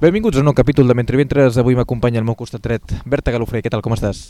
[0.00, 1.56] Benvinguts a un nou capítol de Mentre Ventres.
[1.58, 3.64] Avui m'acompanya al meu costat dret Berta Galofré.
[3.64, 4.28] Què tal, com estàs?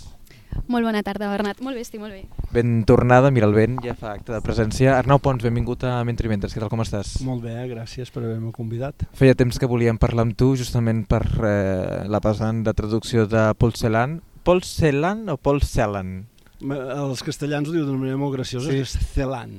[0.73, 1.61] Molt bona tarda, Bernat.
[1.61, 2.23] Molt bé, estic molt bé.
[2.57, 4.95] Ben tornada, mira el vent, ja fa acte de presència.
[4.97, 6.55] Arnau Pons, benvingut a Mentre Ventres.
[6.57, 7.19] Què tal, com estàs?
[7.27, 9.05] Molt bé, gràcies per haver-me convidat.
[9.19, 13.51] Feia temps que volíem parlar amb tu, justament per eh, la pesant de traducció de
[13.61, 14.23] Paul Celan.
[14.49, 16.17] Paul Celan o Paul Celan?
[16.65, 18.81] Els castellans ho diuen d'una manera molt graciosa, Sí.
[18.81, 19.53] que és Celan.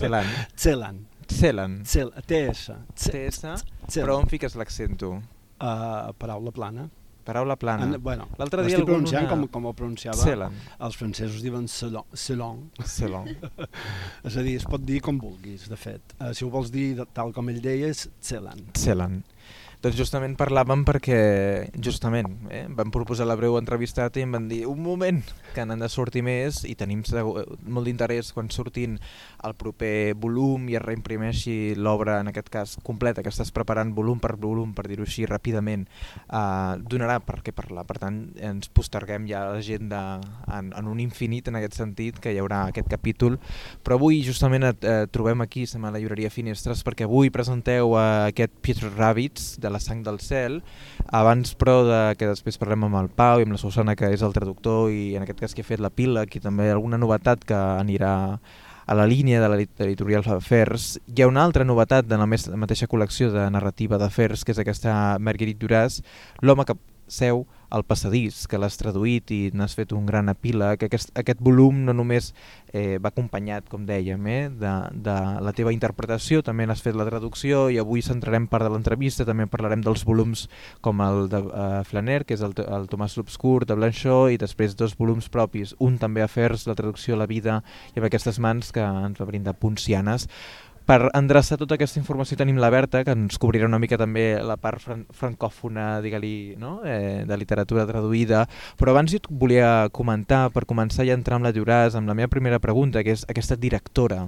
[0.00, 0.32] Celan.
[0.56, 1.04] Celan.
[1.28, 1.82] Celan.
[1.86, 2.70] Cel TS.
[2.96, 3.42] TS,
[3.94, 5.10] però on fiques l'accent tu?
[5.58, 6.88] Uh, paraula plana.
[7.28, 7.84] Paraula plana.
[7.84, 10.16] En, bueno, L'altre dia algun pronunciant una- com, com ho pronunciava.
[10.16, 10.54] Celan.
[10.80, 12.06] Els francesos diuen Celon.
[12.16, 12.62] Celon.
[12.88, 13.28] Celan.
[14.24, 16.16] És a dir, es pot dir com vulguis, de fet.
[16.18, 18.64] Uh, si ho vols dir tal com ell deia, és Celan.
[18.80, 19.20] Celan.
[19.78, 21.18] Doncs justament parlàvem perquè,
[21.78, 25.20] justament, eh, vam proposar la breu entrevista i em van dir un moment
[25.54, 28.96] que n'han de sortir més i tenim molt d'interès quan surtin
[29.44, 34.20] el proper volum i es reimprimeixi l'obra, en aquest cas completa, que estàs preparant volum
[34.22, 35.86] per volum, per dir-ho així ràpidament,
[36.26, 37.86] eh, donarà per què parlar.
[37.88, 42.40] Per tant, ens posterguem ja l'agenda en, en un infinit en aquest sentit, que hi
[42.42, 43.38] haurà aquest capítol,
[43.84, 47.94] però avui justament et eh, trobem aquí, estem a la llibreria Finestres, perquè avui presenteu
[47.96, 50.60] eh, aquest Peter Rabbits, de la sang del cel,
[51.14, 54.22] abans però de que després parlem amb el Pau i amb la Susana, que és
[54.24, 57.56] el traductor i en aquest cas que ha fet l'epíleg i també alguna novetat que
[57.56, 58.14] anirà
[58.88, 60.94] a la línia de l'editorial Fers.
[61.12, 64.60] Hi ha una altra novetat de la mateixa col·lecció de narrativa de Fers, que és
[64.62, 66.00] aquesta Marguerite Duras,
[66.40, 70.84] l'home que seu al passadís, que l'has traduït i n'has fet un gran epíleg.
[70.86, 72.30] Aquest, aquest volum no només
[72.72, 74.72] eh, va acompanyat, com dèiem, eh, de,
[75.08, 79.26] de la teva interpretació, també n'has fet la traducció i avui centrarem part de l'entrevista,
[79.28, 80.46] també parlarem dels volums
[80.84, 84.76] com el de uh, Flaner, que és el, el Tomàs l'Obscur, de Blanchot, i després
[84.78, 87.60] dos volums propis, un també Afers, la traducció a la vida,
[87.94, 90.28] i amb aquestes mans que ens va brindar Poncianes.
[90.88, 94.54] Per endreçar tota aquesta informació tenim la Berta, que ens cobrirà una mica també la
[94.56, 96.78] part fran francòfona, digue-li, no?
[96.80, 98.46] eh, de literatura traduïda.
[98.80, 102.16] Però abans jo et volia comentar, per començar ja entrar amb la Lloràs, amb la
[102.16, 104.22] meva primera pregunta, que és aquesta directora,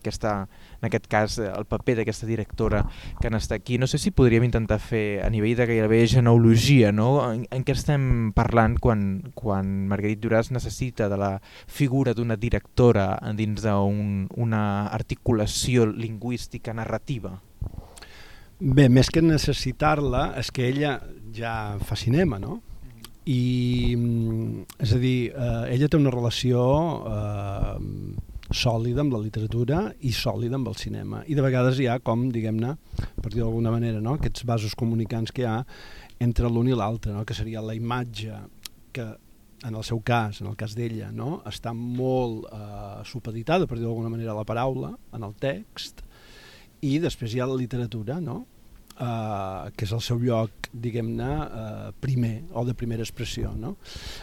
[0.00, 0.46] aquesta,
[0.80, 2.84] en aquest cas eh, el paper d'aquesta directora
[3.20, 3.78] que n'està aquí.
[3.78, 7.10] No sé si podríem intentar fer a nivell de gairebé genealogia, no?
[7.30, 11.32] En, en què estem parlant quan, quan Marguerite Duras necessita de la
[11.66, 17.36] figura d'una directora dins d'una articulació lingüística narrativa?
[18.56, 20.96] Bé, més que necessitar-la, és que ella
[21.36, 22.62] ja fa cinema, no?
[23.26, 26.62] I, mm, és a dir, eh, ella té una relació
[27.10, 27.74] eh,
[28.52, 31.22] sòlida amb la literatura i sòlida amb el cinema.
[31.26, 32.74] I de vegades hi ha com, diguem-ne,
[33.22, 34.16] per dir d'alguna manera, no?
[34.16, 35.60] aquests vasos comunicants que hi ha
[36.22, 37.24] entre l'un i l'altre, no?
[37.26, 38.38] que seria la imatge
[38.96, 39.06] que
[39.66, 41.40] en el seu cas, en el cas d'ella, no?
[41.48, 46.04] està molt eh, supeditada, per dir d'alguna manera, la paraula, en el text,
[46.86, 48.44] i després hi ha la literatura, no?
[48.96, 53.50] Uh, que és el seu lloc, diguem-ne, uh, primer, o de primera expressió.
[53.52, 53.74] No?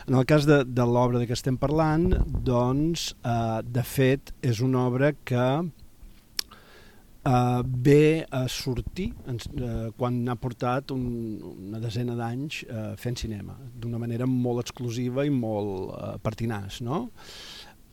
[0.08, 2.08] En el cas de, de l'obra de què estem parlant,
[2.42, 5.46] doncs, uh, de fet, és una obra que
[7.24, 11.06] uh, ve a sortir uh, quan ha portat un,
[11.70, 17.12] una desena d'anys uh, fent cinema, d'una manera molt exclusiva i molt uh, pertinaç, no?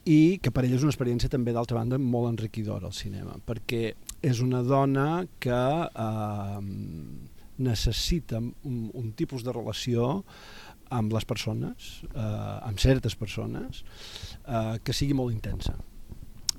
[0.09, 3.93] i que per ella és una experiència també d'altra banda molt enriquidora al cinema perquè
[4.23, 6.61] és una dona que eh,
[7.61, 10.11] necessita un, un tipus de relació
[10.91, 13.85] amb les persones, eh, amb certes persones,
[14.47, 15.77] eh, que sigui molt intensa.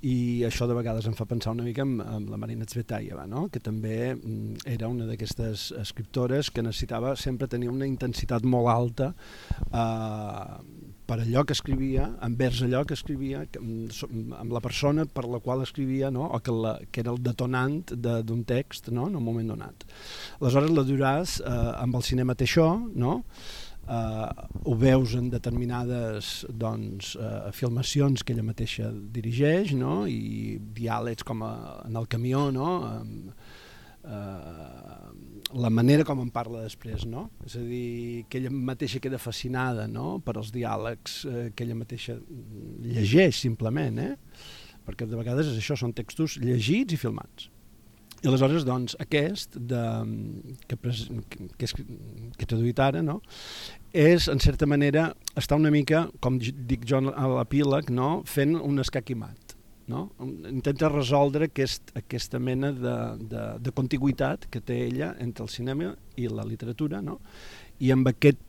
[0.01, 3.50] I això de vegades em fa pensar una mica en, la Marina Tsvetaeva, no?
[3.53, 9.11] que també mm, era una d'aquestes escriptores que necessitava sempre tenir una intensitat molt alta
[9.67, 10.70] eh,
[11.11, 15.41] per allò que escrivia, envers allò que escrivia, que, mm, amb la persona per la
[15.44, 16.29] qual escrivia, no?
[16.31, 19.09] o que, la, que era el detonant d'un de, text no?
[19.09, 19.83] en un moment donat.
[20.39, 21.51] Aleshores, la Duras eh,
[21.83, 23.17] amb el cinema té això, no?
[23.91, 24.29] Uh,
[24.69, 30.05] ho veus en determinades doncs, uh, filmacions que ella mateixa dirigeix no?
[30.07, 32.69] i diàlegs com a, en el camió no?
[33.01, 33.33] um,
[34.05, 35.09] uh,
[35.53, 37.29] la manera com en parla després no?
[37.45, 40.19] és a dir, que ella mateixa queda fascinada no?
[40.25, 42.18] per als diàlegs uh, que ella mateixa
[42.86, 44.13] llegeix simplement eh?
[44.88, 47.50] perquè de vegades és això, són textos llegits i filmats
[48.21, 49.80] i aleshores, doncs, aquest, de,
[50.69, 53.18] que, pres, que, que, és, que he traduït ara, no?
[53.98, 58.12] és, en certa manera, està una mica, com dic jo a l'epíleg, no?
[58.30, 59.40] fent un escaquimat.
[59.91, 60.05] No?
[60.49, 62.95] Intenta resoldre aquest, aquesta mena de,
[63.31, 67.19] de, de contigüitat que té ella entre el cinema i la literatura, no?
[67.81, 68.39] i amb aquest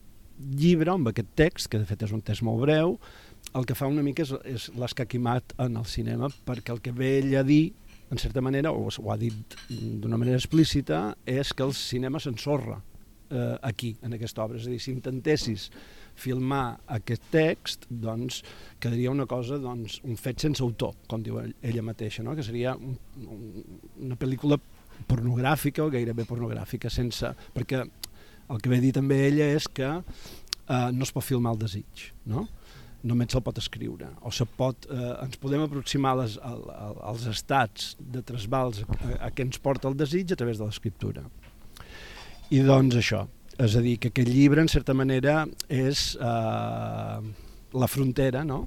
[0.59, 2.97] llibre, amb aquest text, que de fet és un text molt breu,
[3.59, 7.17] el que fa una mica és, és l'escaquimat en el cinema, perquè el que ve
[7.19, 7.73] ella a dir
[8.13, 12.83] en certa manera, o ho ha dit d'una manera explícita, és que el cinema s'ensorra.
[13.33, 14.59] eh, aquí, en aquesta obra.
[14.59, 15.71] És a dir, si intentessis
[16.19, 18.43] filmar aquest text, doncs
[18.81, 22.37] quedaria una cosa, doncs, un fet sense autor, com diu ella mateixa, no?
[22.37, 23.43] que seria un, un,
[24.09, 24.59] una pel·lícula
[25.09, 27.33] pornogràfica o gairebé pornogràfica, sense...
[27.55, 27.83] perquè
[28.53, 32.11] el que ve dir també ella és que eh, no es pot filmar el desig,
[32.29, 32.49] no?
[33.03, 37.27] només se'l pot escriure o se pot, eh, ens podem aproximar les, al, al, als
[37.31, 41.25] estats de trasbals a, a, a què ens porta el desig a través de l'escriptura
[42.55, 43.25] i doncs això
[43.59, 47.19] és a dir, que aquest llibre en certa manera és eh,
[47.73, 48.65] la frontera no?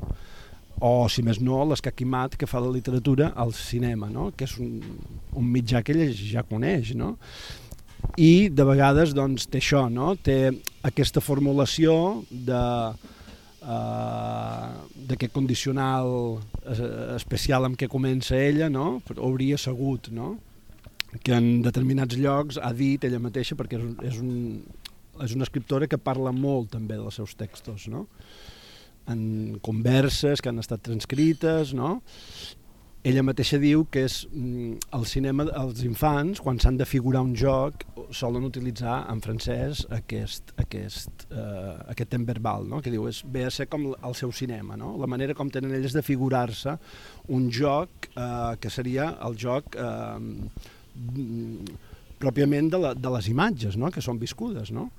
[0.85, 4.31] o si més no l'escaquimat que fa la literatura al cinema no?
[4.35, 4.79] que és un,
[5.33, 7.15] un mitjà que ell ja coneix no?
[8.21, 10.13] i de vegades doncs, té això, no?
[10.15, 10.51] té
[10.85, 11.95] aquesta formulació
[12.29, 12.61] de
[13.65, 14.67] uh,
[15.09, 16.37] d'aquest condicional
[17.15, 18.99] especial amb què comença ella, no?
[19.17, 20.35] hauria segut, no?
[21.23, 24.63] Que en determinats llocs ha dit ella mateixa, perquè és, és, un,
[25.23, 28.07] és una escriptora que parla molt també dels seus textos, no?
[29.07, 31.99] en converses que han estat transcrites, no?
[33.05, 37.35] ella mateixa diu que és mm, el cinema, els infants, quan s'han de figurar un
[37.37, 42.81] joc, solen utilitzar en francès aquest, aquest, eh, aquest temps verbal, no?
[42.81, 44.95] que diu és, ve a ser com el seu cinema, no?
[44.97, 46.73] la manera com tenen elles de figurar-se
[47.37, 50.73] un joc eh, que seria el joc eh,
[52.21, 53.91] pròpiament de, la, de les imatges no?
[53.91, 54.71] que són viscudes.
[54.75, 54.89] No?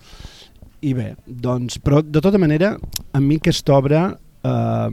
[0.85, 2.75] I bé, doncs, però de tota manera,
[3.13, 4.03] a mi aquesta obra
[4.45, 4.91] eh,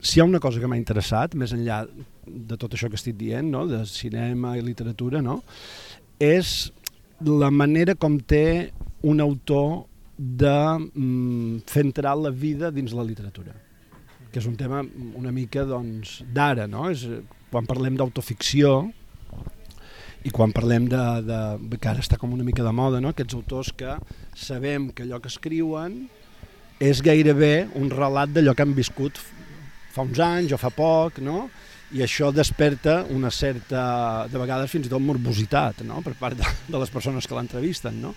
[0.00, 1.82] si hi ha una cosa que m'ha interessat, més enllà
[2.24, 3.66] de tot això que estic dient, no?
[3.68, 5.42] de cinema i literatura, no?
[6.20, 6.70] és
[7.24, 8.70] la manera com té
[9.08, 9.84] un autor
[10.16, 13.54] de mm, fer entrar la vida dins la literatura
[14.30, 14.80] que és un tema
[15.18, 16.86] una mica doncs, d'ara, no?
[16.92, 17.02] És,
[17.50, 18.90] quan parlem d'autoficció
[20.24, 23.14] i quan parlem de, de, que ara està com una mica de moda, no?
[23.14, 23.96] aquests autors que
[24.36, 26.02] sabem que allò que escriuen
[26.80, 29.20] és gairebé un relat d'allò que han viscut
[29.90, 31.48] fa uns anys o fa poc, no?
[31.96, 36.04] i això desperta una certa, de vegades fins i tot morbositat no?
[36.04, 37.96] per part de, de les persones que l'entrevisten.
[38.02, 38.14] No?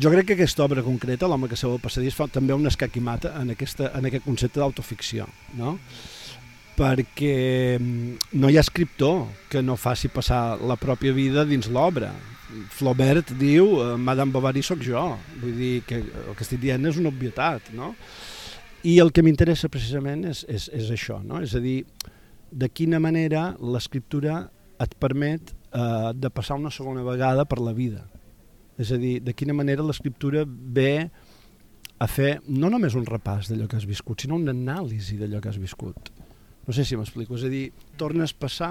[0.00, 3.34] Jo crec que aquesta obra concreta, L'home que seu el passadís, fa també un escaquimata
[3.42, 5.26] en, aquesta, en aquest concepte d'autoficció.
[5.58, 5.76] No?
[6.80, 12.14] Perquè mm, no hi ha escriptor que no faci passar la pròpia vida dins l'obra.
[12.74, 15.02] Flaubert diu, eh, Madame Bovary sóc jo,
[15.42, 17.92] vull dir que el que estic dient és una obvietat, no?
[18.88, 21.42] I el que m'interessa precisament és, és, és això, no?
[21.44, 21.82] és a dir,
[22.50, 24.46] de quina manera l'escriptura
[24.80, 28.06] et permet eh, de passar una segona vegada per la vida.
[28.80, 31.10] És a dir, de quina manera l'escriptura ve
[32.00, 35.52] a fer no només un repàs d'allò que has viscut, sinó una anàlisi d'allò que
[35.52, 36.08] has viscut.
[36.70, 37.64] No sé si m'explico, és a dir,
[37.98, 38.68] tornes a passar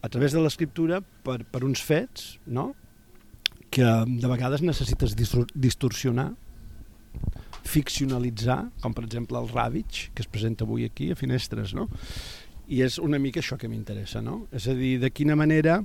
[0.00, 2.70] a través de l'escriptura per, per uns fets no?
[3.68, 6.30] que de vegades necessites distorsionar
[7.68, 11.90] ficcionalitzar, com per exemple el Ravitch, que es presenta avui aquí a Finestres, no?
[12.72, 14.46] I és una mica això que m'interessa, no?
[14.56, 15.82] És a dir, de quina manera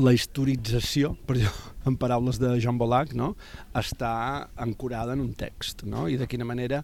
[0.00, 1.50] la historització, per dir,
[1.88, 3.34] en paraules de Jean Bolac, no?
[3.76, 6.08] està ancorada en un text, no?
[6.08, 6.82] i de quina manera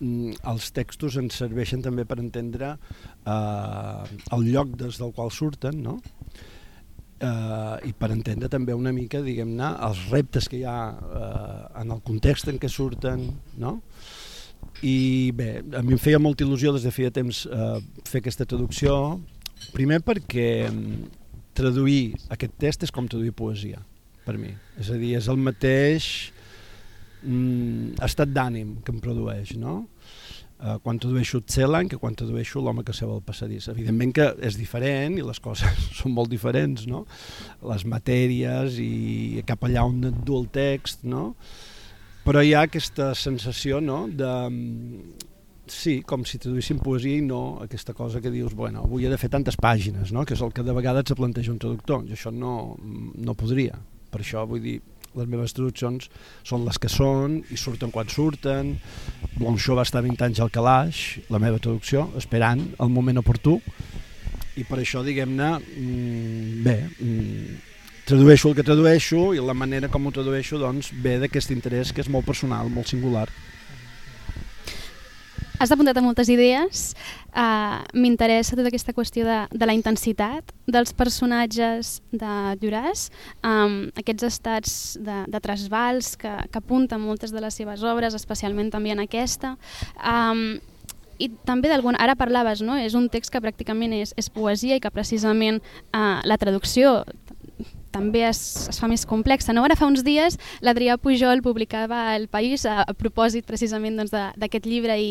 [0.00, 5.80] mm, els textos ens serveixen també per entendre eh, el lloc des del qual surten,
[5.84, 6.00] no?
[7.20, 11.94] eh, i per entendre també una mica diguem-ne els reptes que hi ha eh, en
[11.96, 13.28] el context en què surten
[13.60, 13.78] no?
[14.86, 18.48] i bé, a mi em feia molta il·lusió des de feia temps eh, fer aquesta
[18.48, 19.20] traducció
[19.76, 21.19] primer perquè mm,
[21.60, 22.02] traduir
[22.32, 23.84] aquest text és com traduir poesia
[24.24, 26.04] per mi, és a dir, és el mateix
[27.22, 29.82] mm, estat d'ànim que em produeix no?
[30.60, 33.68] eh, quan tradueixo Tselan que quan tradueixo l'home que seu al passadís.
[33.72, 37.04] Evidentment que és diferent i les coses són molt diferents, no?
[37.72, 41.30] Les matèries i cap allà on et du el text, no?
[42.26, 44.32] Però hi ha aquesta sensació, no?, de
[45.72, 49.18] sí, com si traduïssin poesia i no aquesta cosa que dius, bueno, avui he de
[49.20, 50.24] fer tantes pàgines, no?
[50.26, 52.04] que és el que de vegades se planteja un traductor.
[52.08, 52.76] Jo això no,
[53.16, 53.78] no podria.
[54.10, 54.80] Per això vull dir,
[55.18, 56.06] les meves traduccions
[56.46, 58.76] són les que són i surten quan surten
[59.38, 61.00] Blanchot va estar 20 anys al calaix
[61.34, 63.58] la meva traducció, esperant el moment oportú
[64.60, 67.58] i per això diguem-ne mm, bé mm,
[68.06, 72.04] tradueixo el que tradueixo i la manera com ho tradueixo doncs ve d'aquest interès que
[72.04, 73.26] és molt personal, molt singular
[75.60, 76.94] Has apuntat a moltes idees.
[77.36, 83.10] Uh, M'interessa tota aquesta qüestió de, de la intensitat dels personatges de Lluràs,
[83.44, 84.72] um, aquests estats
[85.04, 89.58] de, de trasbals que, que apunten moltes de les seves obres, especialment també en aquesta.
[90.00, 90.62] Um,
[91.20, 91.98] i també d'algun...
[92.00, 92.80] Ara parlaves, no?
[92.80, 95.60] És un text que pràcticament és, és poesia i que precisament
[95.92, 97.02] uh, la traducció
[97.92, 99.54] també es, es fa més complexa.
[99.56, 99.64] No?
[99.66, 104.64] Ara fa uns dies l'Adrià Pujol publicava El País a, a propòsit precisament doncs, d'aquest
[104.64, 105.10] doncs, llibre i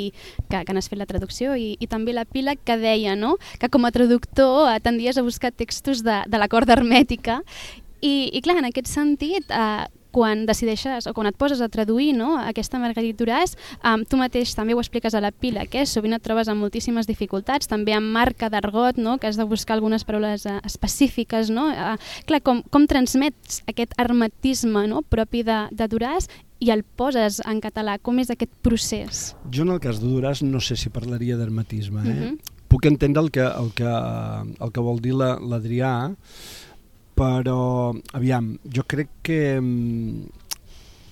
[0.49, 3.35] que, que n'has fet la traducció i, i també la pila que deia no?
[3.59, 7.41] que com a traductor eh, tendies a buscar textos de, de la corda hermètica
[8.01, 12.13] i, i clar, en aquest sentit, eh, quan decideixes o quan et poses a traduir
[12.17, 16.13] no, aquesta Margarit Duràs, um, tu mateix també ho expliques a la pila, que sovint
[16.17, 20.03] et trobes amb moltíssimes dificultats, també amb marca d'argot, no, que has de buscar algunes
[20.03, 21.49] paraules uh, específiques.
[21.49, 21.69] No?
[21.69, 26.27] Uh, clar, com, com transmets aquest hermetisme no, propi de, de Duràs
[26.59, 27.97] i el poses en català?
[28.03, 29.33] Com és aquest procés?
[29.51, 32.01] Jo en el cas de Duràs no sé si parlaria d'hermetisme.
[32.01, 32.07] Eh?
[32.09, 32.31] Uh Mhm.
[32.33, 32.55] -huh.
[32.69, 36.15] Puc entendre el que, el que, el que vol dir l'Adrià, la,
[37.19, 40.29] però, aviam, jo crec que mm,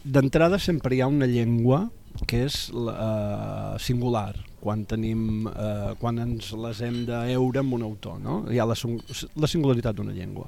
[0.07, 1.87] d'entrada sempre hi ha una llengua
[2.27, 8.17] que és uh, singular quan tenim uh, quan ens les hem d'eure amb un autor
[8.23, 8.39] no?
[8.49, 10.47] hi ha la, la singularitat d'una llengua.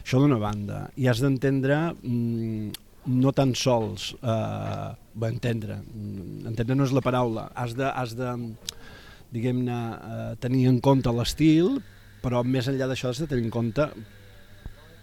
[0.00, 0.88] Això d'una banda.
[0.98, 2.72] I has d'entendre mm,
[3.14, 5.76] no tan sols eh, uh, entendre
[6.48, 7.50] entendre no és la paraula.
[7.54, 8.32] Has de, has de
[9.34, 11.78] diguem-ne, eh, tenir en compte l'estil,
[12.24, 13.88] però més enllà d'això has de tenir en compte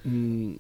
[0.04, 0.56] mm,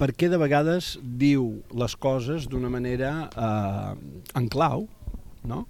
[0.00, 3.92] per què de vegades diu les coses d'una manera eh,
[4.40, 4.86] en clau,
[5.44, 5.66] no?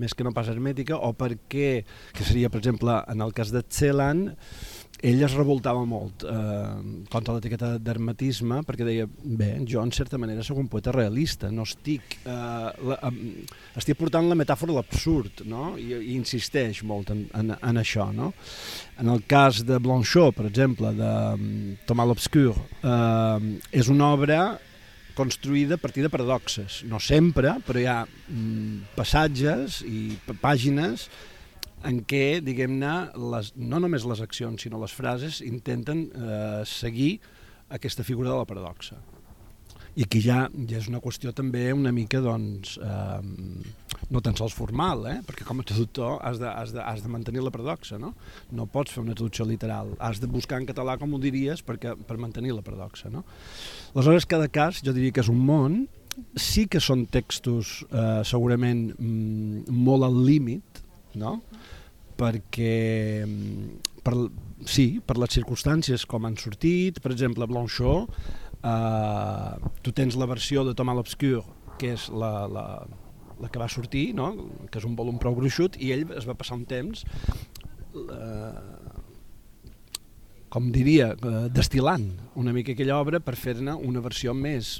[0.00, 1.84] més que no pas hermètica, o per què,
[2.16, 4.26] que seria, per exemple, en el cas de Celan,
[5.04, 10.44] ell es revoltava molt eh, contra l'etiqueta d'hermetisme perquè deia, bé, jo en certa manera
[10.46, 13.44] sóc un poeta realista, no estic eh, la, eh,
[13.76, 15.74] estic portant la metàfora a l'absurd, no?
[15.76, 18.32] I, i insisteix molt en, en, en això, no?
[18.96, 24.40] En el cas de Blanchot, per exemple, de um, Thomas l'Obscur, eh, és una obra
[25.16, 30.10] construïda a partir de paradoxes, no sempre, però hi ha mm, passatges i
[30.42, 31.08] pàgines
[31.86, 37.16] en què, diguem-ne, no només les accions, sinó les frases intenten eh, seguir
[37.72, 38.98] aquesta figura de la paradoxa.
[39.96, 44.52] I aquí ja, ja és una qüestió també una mica, doncs, eh, no tan sols
[44.54, 45.16] formal, eh?
[45.24, 48.12] perquè com a traductor has de, has, de, has de mantenir la paradoxa, no?
[48.52, 51.94] No pots fer una traducció literal, has de buscar en català com ho diries perquè,
[51.96, 53.24] per mantenir la paradoxa, no?
[53.94, 55.86] Aleshores, cada cas, jo diria que és un món,
[56.36, 60.84] sí que són textos eh, segurament mm, molt al límit,
[61.16, 61.38] no?
[62.16, 63.24] Perquè
[64.06, 64.14] per,
[64.68, 68.20] sí, per les circumstàncies com han sortit, per exemple Blanchot,
[68.62, 71.42] eh, tu tens la versió de Thomas l'Obscur,
[71.80, 72.66] que és la, la,
[73.42, 74.32] la que va sortir, no?
[74.70, 77.04] que és un volum prou gruixut, i ell es va passar un temps
[77.96, 78.86] eh,
[80.52, 82.06] com diria, eh, destilant
[82.38, 84.78] una mica aquella obra per fer-ne una versió més,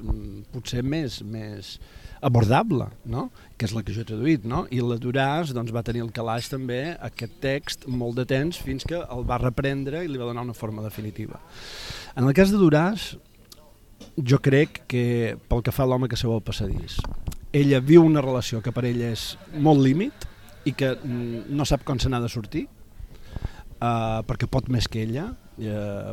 [0.54, 1.76] potser més, més
[2.20, 3.30] abordable, no?
[3.56, 4.64] que és la que jo he traduït, no?
[4.72, 8.84] i la Duràs doncs, va tenir el calaix també aquest text molt de temps fins
[8.88, 11.40] que el va reprendre i li va donar una forma definitiva.
[12.16, 13.14] En el cas de Duràs,
[14.16, 16.98] jo crec que pel que fa a l'home que seu al passadís,
[17.56, 20.26] ella viu una relació que per ella és molt límit
[20.66, 22.66] i que no sap com se n'ha de sortir,
[23.78, 26.12] uh, perquè pot més que ella, uh,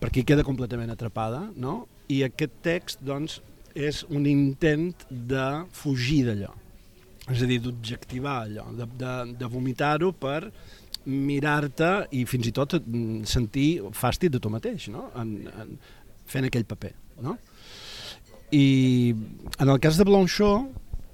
[0.00, 1.84] perquè queda completament atrapada, no?
[2.08, 3.40] i aquest text doncs,
[3.76, 6.52] és un intent de fugir d'allò,
[7.28, 10.40] és a dir, d'objectivar allò, de, de, de vomitar-ho per
[11.06, 12.78] mirar-te i fins i tot
[13.28, 15.10] sentir fàstic de tu mateix, no?
[15.18, 15.76] en, en,
[16.26, 16.94] fent aquell paper.
[17.22, 17.36] No?
[18.54, 18.66] I
[19.60, 20.72] en el cas de Blanchot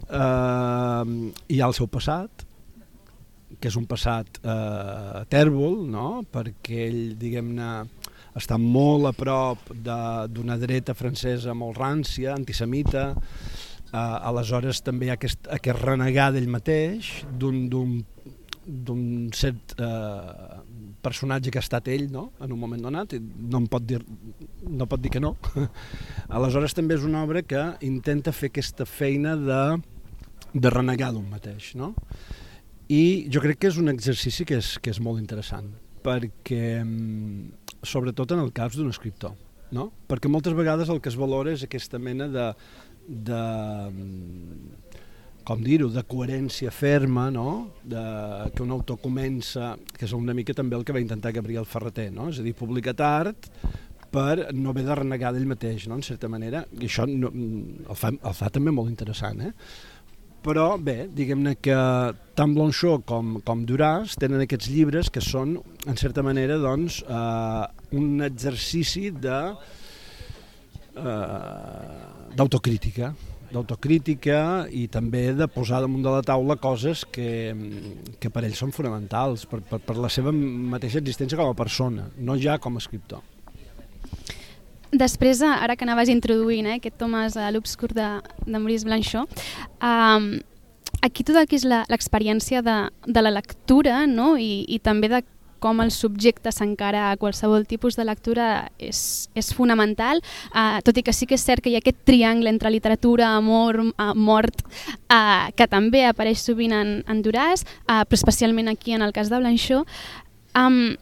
[0.08, 2.46] eh, hi ha el seu passat,
[3.60, 6.22] que és un passat eh, tèrbol, no?
[6.32, 7.72] perquè ell, diguem-ne,
[8.38, 13.10] està molt a prop d'una dreta francesa molt rància, antisemita,
[13.92, 17.12] eh, aleshores també hi ha aquest, aquest renegar d'ell mateix,
[18.62, 20.60] d'un cert eh,
[21.02, 22.28] personatge que ha estat ell no?
[22.40, 23.98] en un moment donat i no, em pot dir,
[24.62, 25.34] no pot dir que no
[26.38, 29.62] aleshores també és una obra que intenta fer aquesta feina de,
[30.54, 31.90] de renegar d'un mateix no?
[32.86, 35.72] i jo crec que és un exercici que és, que és molt interessant
[36.04, 36.82] perquè
[37.82, 39.34] sobretot en el cas d'un escriptor
[39.72, 39.90] no?
[40.08, 42.48] perquè moltes vegades el que es valora és aquesta mena de,
[43.08, 43.42] de
[45.42, 47.72] com dir-ho, de coherència ferma, no?
[47.82, 48.02] de,
[48.54, 52.10] que un autor comença, que és una mica també el que va intentar Gabriel Ferreter,
[52.14, 52.28] no?
[52.30, 53.48] és a dir, publicar tard
[54.12, 55.96] per no haver de renegar d'ell mateix, no?
[55.98, 59.52] en certa manera, i això no, el, fa, el fa també molt interessant, eh?
[60.42, 61.76] Però bé, diguem-ne que
[62.38, 65.56] tant Blanchot com, com Duras tenen aquests llibres que són,
[65.86, 69.38] en certa manera, doncs, eh, un exercici de
[70.96, 72.00] eh,
[72.34, 73.12] d'autocrítica,
[73.52, 74.38] d'autocrítica
[74.72, 77.52] i també de posar damunt de la taula coses que,
[78.18, 82.08] que per ells són fonamentals, per, per, per la seva mateixa existència com a persona,
[82.18, 83.22] no ja com a escriptor.
[85.02, 88.08] Després, eh, ara que anaves introduint eh, aquest Tomàs a l'obscur de,
[88.46, 89.44] de Maurice Blanchot,
[89.82, 90.32] um,
[91.02, 94.36] aquí tot el que és l'experiència de, de la lectura no?
[94.38, 95.22] I, i també de
[95.62, 98.48] com el subjecte s'encara a qualsevol tipus de lectura
[98.82, 100.18] és, és fonamental,
[100.50, 103.30] uh, tot i que sí que és cert que hi ha aquest triangle entre literatura,
[103.38, 104.64] amor, uh, mort,
[105.06, 109.30] uh, que també apareix sovint en, en Duràs, uh, però especialment aquí en el cas
[109.30, 110.02] de Blanchot.
[110.58, 110.96] Um,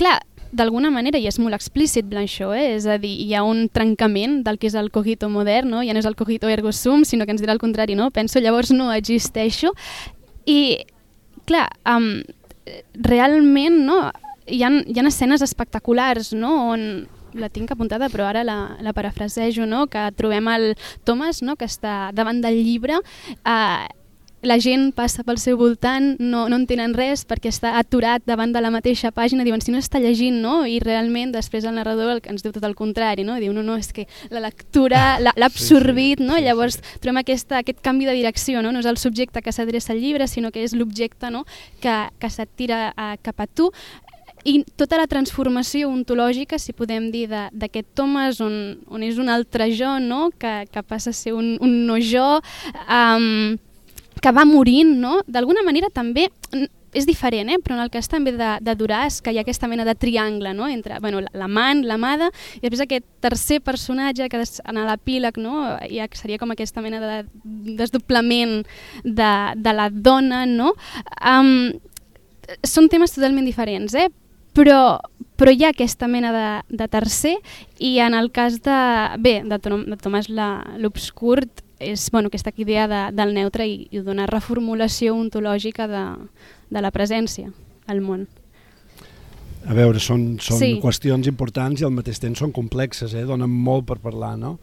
[0.00, 0.16] clar,
[0.52, 2.76] d'alguna manera, i és molt explícit Blanchot, eh?
[2.76, 5.82] és a dir, hi ha un trencament del que és el cogito modern, no?
[5.84, 8.10] ja no és el cogito ergo sum, sinó que ens dirà el contrari, no?
[8.10, 9.74] penso llavors no existeixo,
[10.48, 10.84] i
[11.48, 12.22] clar, um,
[13.04, 14.00] realment no,
[14.46, 16.54] hi, ha, hi ha escenes espectaculars no?
[16.72, 17.06] on
[17.38, 19.86] la tinc apuntada però ara la, la parafrasejo, no?
[19.92, 20.72] que trobem el
[21.04, 21.56] Thomas no?
[21.60, 23.86] que està davant del llibre eh,
[24.42, 28.62] la gent passa pel seu voltant, no, no entenen res perquè està aturat davant de
[28.62, 30.62] la mateixa pàgina, diuen si no està llegint, no?
[30.66, 33.38] I realment després el narrador el, ens diu tot el contrari, no?
[33.42, 36.38] Diu, no, no, és que la lectura l'ha absorbit, sí, sí, no?
[36.38, 36.98] Sí, Llavors sí.
[37.02, 38.72] trobem aquesta, aquest canvi de direcció, no?
[38.72, 41.44] No és el subjecte que s'adreça al llibre, sinó que és l'objecte no?
[41.80, 43.70] que, que se't tira uh, cap a tu
[44.46, 49.66] i tota la transformació ontològica, si podem dir, d'aquest Thomas, on, on és un altre
[49.74, 50.28] jo, no?
[50.38, 52.38] que, que passa a ser un, un no jo,
[52.86, 53.58] um,
[54.22, 55.20] que va morint, no?
[55.26, 56.28] D'alguna manera també
[56.96, 57.58] és diferent, eh?
[57.62, 60.54] però en el cas també de, de Duràs, que hi ha aquesta mena de triangle
[60.56, 60.68] no?
[60.72, 65.66] entre bueno, l'amant, l'amada, i després aquest tercer personatge que en l'epíleg no?
[65.92, 67.18] ja seria com aquesta mena de
[67.78, 68.62] desdoblament
[69.04, 70.44] de, de la dona.
[70.48, 70.72] No?
[71.20, 71.76] Um,
[72.64, 74.08] són temes totalment diferents, eh?
[74.56, 74.98] però,
[75.38, 76.48] però hi ha aquesta mena de,
[76.80, 77.36] de tercer
[77.84, 78.80] i en el cas de,
[79.20, 81.42] bé, de, de Tomàs l'Obscur
[81.80, 86.04] és bueno, aquesta idea de, del neutre i, i donar reformulació ontològica de,
[86.70, 87.52] de la presència
[87.88, 88.26] al món.
[89.68, 90.70] A veure, són, són sí.
[90.82, 93.26] qüestions importants i al mateix temps són complexes, eh?
[93.28, 94.56] donen molt per parlar, no?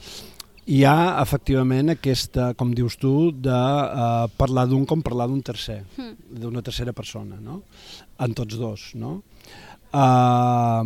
[0.65, 5.83] Hi ha, efectivament, aquesta, com dius tu, de uh, parlar d'un com parlar d'un tercer,
[5.93, 6.39] mm.
[6.41, 7.59] d'una tercera persona, no?
[8.25, 9.19] En tots dos, no?
[9.93, 10.81] Uh,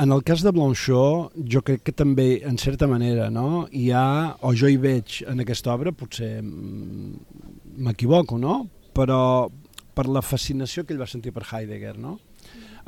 [0.00, 3.66] en el cas de Blanchot, jo crec que també, en certa manera, no?
[3.70, 8.62] hi ha, o jo hi veig en aquesta obra, potser m'equivoco, no?
[8.96, 9.50] però
[9.94, 12.16] per la fascinació que ell va sentir per Heidegger, no?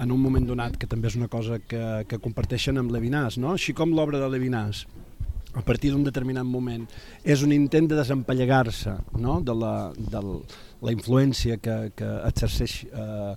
[0.01, 3.53] en un moment donat, que també és una cosa que, que comparteixen amb Levinas, no?
[3.59, 4.87] així com l'obra de Levinas,
[5.53, 6.87] a partir d'un determinat moment,
[7.29, 9.43] és un intent de desempallegar-se no?
[9.45, 10.25] de, la, de
[10.83, 13.33] la influència que, que exerceix eh,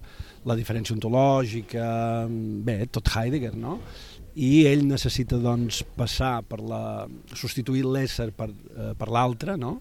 [0.46, 1.86] la diferència ontològica,
[2.66, 3.80] bé, tot Heidegger, no?
[4.36, 9.78] i ell necessita doncs, passar per la, substituir l'ésser per, eh, per l'altre no?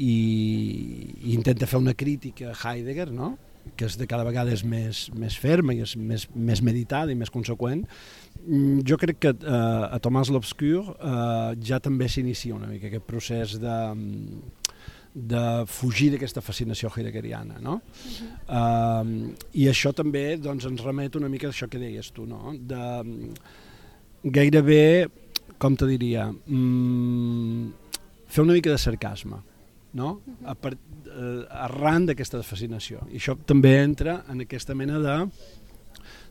[0.00, 3.36] I, i intenta fer una crítica a Heidegger no?
[3.76, 7.18] que és de cada vegada és més, més ferma i és més, més meditada i
[7.18, 12.70] més conseqüent mm, jo crec que eh, a Tomàs l'Obscur eh, ja també s'inicia una
[12.70, 13.76] mica aquest procés de,
[15.14, 17.58] de fugir d'aquesta fascinació heideggeriana.
[17.60, 17.80] No?
[17.80, 17.82] Uh
[18.48, 19.28] -huh.
[19.28, 22.54] uh, I això també doncs, ens remet una mica a això que deies tu, no?
[22.54, 23.32] de
[24.22, 25.08] gairebé,
[25.58, 27.72] com te diria, mm,
[28.26, 29.36] fer una mica de sarcasme,
[29.92, 30.20] no?
[30.44, 33.00] a part, uh, arran d'aquesta fascinació.
[33.10, 35.28] I això també entra en aquesta mena de,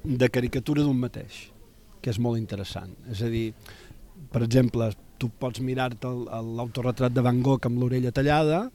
[0.03, 1.51] de caricatura d'un mateix,
[2.01, 2.95] que és molt interessant.
[3.11, 3.53] És a dir,
[4.31, 6.09] per exemple, tu pots mirar-te
[6.57, 8.67] l'autorretrat de Van Gogh amb l'orella tallada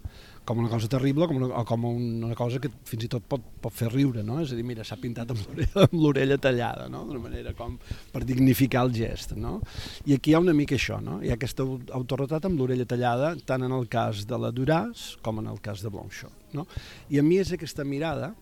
[0.45, 3.45] com una cosa terrible com una, o com una cosa que fins i tot pot,
[3.65, 4.43] pot fer riure, no?
[4.45, 7.05] És a dir, mira, s'ha pintat amb l'orella tallada, no?
[7.09, 7.79] D'una manera com
[8.13, 9.57] per dignificar el gest, no?
[10.05, 11.21] I aquí hi ha una mica això, no?
[11.25, 15.41] Hi ha aquest autorretrat amb l'orella tallada tant en el cas de la Duràs com
[15.41, 16.69] en el cas de Blanchot, no?
[17.09, 18.35] I a mi és aquesta mirada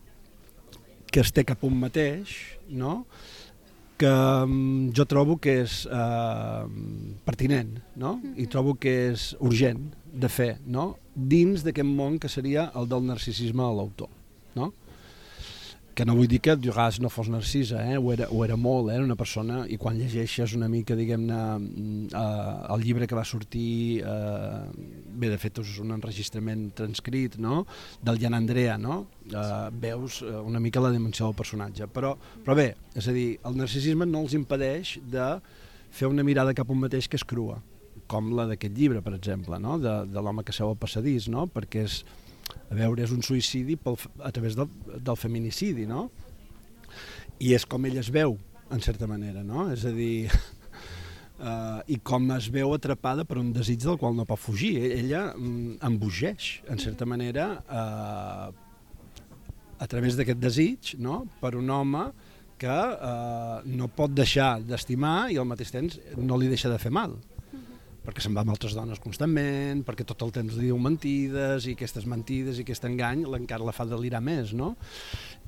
[1.13, 2.35] que es té cap un mateix,
[2.73, 3.03] no?,
[3.99, 6.65] que um, jo trobo que és uh,
[7.27, 8.17] pertinent no?
[8.23, 8.51] i mm-hmm.
[8.53, 10.93] trobo que és urgent de fer no?
[11.15, 14.11] dins d'aquest món que seria el del narcisisme a l'autor.
[14.57, 14.73] No?
[15.95, 17.99] Que no vull dir que Duras no fos narcisa, eh?
[17.99, 18.97] ho, era, ho era molt, eh?
[18.97, 21.41] era una persona, i quan llegeixes una mica, diguem-ne,
[22.09, 24.63] eh, el llibre que va sortir, eh,
[25.13, 27.63] bé, de fet és un enregistrament transcrit, no?,
[28.03, 29.43] del Jan Andrea, no?, eh,
[29.85, 33.61] veus eh, una mica la dimensió del personatge, però, però bé, és a dir, el
[33.61, 35.29] narcisisme no els impedeix de
[35.93, 37.61] fer una mirada cap a un mateix que és crua,
[38.09, 41.47] com la d'aquest llibre, per exemple, no?, de, de l'home que seu al passadís, no?,
[41.53, 42.01] perquè és
[42.73, 46.09] a veure, és un suïcidi pel, a través del, del feminicidi, no?
[47.43, 48.37] I és com ell es veu,
[48.73, 49.69] en certa manera, no?
[49.75, 50.31] És a dir,
[51.41, 54.75] uh, i com es veu atrapada per un desig del qual no pot fugir.
[54.89, 58.53] Ella mm, embogeix, en certa manera, uh,
[59.83, 61.25] a través d'aquest desig, no?
[61.41, 62.07] per un home
[62.63, 66.93] que eh, no pot deixar d'estimar i al mateix temps no li deixa de fer
[66.95, 67.17] mal
[68.03, 72.07] perquè se'n va amb altres dones constantment, perquè tot el temps diu mentides, i aquestes
[72.11, 74.75] mentides i aquest engany encara la fa delirar més, no?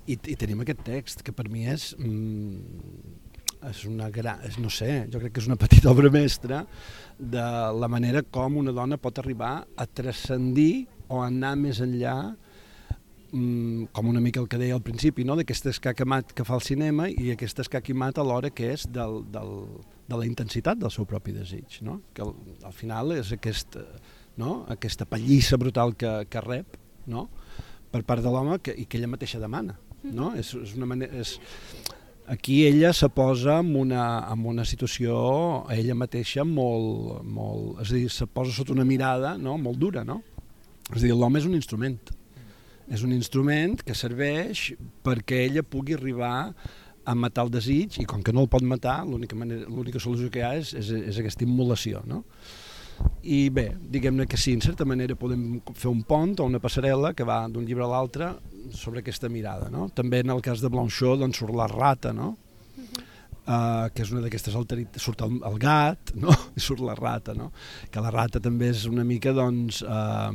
[0.07, 1.93] I, i tenim aquest text, que per mi és...
[1.99, 3.23] Mm,
[3.65, 6.65] és una gran, és, no sé, jo crec que és una petita obra mestra
[7.19, 7.45] de
[7.81, 12.17] la manera com una dona pot arribar a transcendir o anar més enllà
[13.33, 15.37] mm, com una mica el que deia al principi, no?
[15.39, 19.55] d'aquest escacamat que fa el cinema i aquest escaquimat alhora que és del, del,
[20.09, 22.01] de la intensitat del seu propi desig, no?
[22.15, 22.35] que al,
[22.67, 23.79] al final és aquest,
[24.41, 24.65] no?
[24.73, 26.77] aquesta pallissa brutal que, que rep
[27.11, 27.29] no?
[27.93, 29.79] per part de l'home i que ella mateixa demana.
[30.05, 30.35] No?
[30.37, 31.39] És, és una manera, és,
[32.27, 37.97] aquí ella se posa en una, en una situació ella mateixa molt, molt, és a
[37.97, 39.57] dir, se posa sota una mirada no?
[39.59, 40.21] molt dura, no?
[40.93, 41.97] És a dir, l'home és un instrument,
[42.93, 46.53] és un instrument que serveix perquè ella pugui arribar
[47.05, 50.47] a matar el desig i com que no el pot matar, l'única solució que hi
[50.47, 52.03] ha és, és, és aquesta immolació.
[52.09, 52.25] No?
[53.25, 57.15] I bé, diguem-ne que sí, en certa manera podem fer un pont o una passarel·la
[57.17, 58.31] que va d'un llibre a l'altre
[58.77, 59.71] sobre aquesta mirada.
[59.73, 59.89] No?
[59.97, 62.35] També en el cas de Blanchot doncs, surt la rata, no?
[63.45, 66.33] Uh, que és una d'aquestes alteritats, surt el, el gat, no?
[66.57, 67.51] I surt la rata, no?
[67.93, 70.31] Que la rata també és una mica, doncs, uh,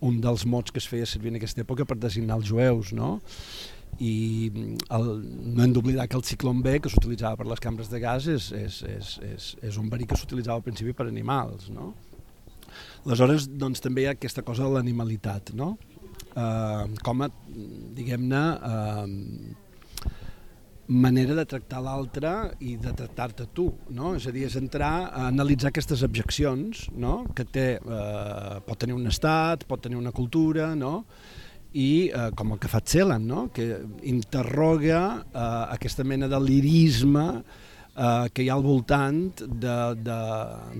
[0.00, 3.20] un dels mots que es feia servir en aquesta època per designar els jueus, no?
[4.00, 4.12] I
[4.96, 5.08] el,
[5.54, 8.50] no hem d'oblidar que el ciclón B que s'utilitzava per les cambres de gas és,
[8.56, 11.92] és, és, és, és un verí que s'utilitzava al principi per animals no?
[13.04, 15.74] aleshores doncs, també hi ha aquesta cosa de l'animalitat no?
[16.32, 17.28] eh, com a
[17.98, 19.58] diguem-ne eh,
[20.90, 22.30] manera de tractar l'altre
[22.66, 24.16] i de tractar-te tu, no?
[24.18, 27.20] És a dir, és entrar a analitzar aquestes objeccions, no?
[27.36, 31.04] Que té, eh, pot tenir un estat, pot tenir una cultura, no?
[31.72, 33.48] I eh, com el que fa Tselan, no?
[33.54, 35.42] que interroga eh,
[35.76, 40.20] aquesta mena de lirisme eh, que hi ha al voltant de, de,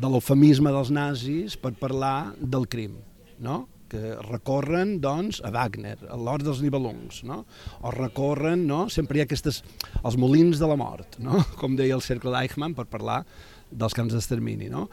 [0.03, 2.99] de l'eufemisme dels nazis per parlar del crim.
[3.41, 3.67] No?
[3.91, 7.41] que recorren doncs, a Wagner, a l'hort dels Nibelungs, no?
[7.83, 8.85] o recorren, no?
[8.87, 9.65] sempre hi ha aquestes,
[10.05, 11.43] els molins de la mort, no?
[11.61, 13.25] com deia el cercle d'Eichmann per parlar
[13.71, 14.71] dels camps d'extermini.
[14.71, 14.87] No?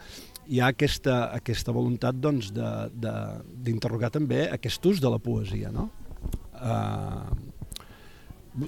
[0.48, 5.72] Hi ha aquesta, aquesta voluntat doncs, d'interrogar també aquest ús de la poesia.
[5.74, 5.90] No?
[6.58, 7.28] Uh,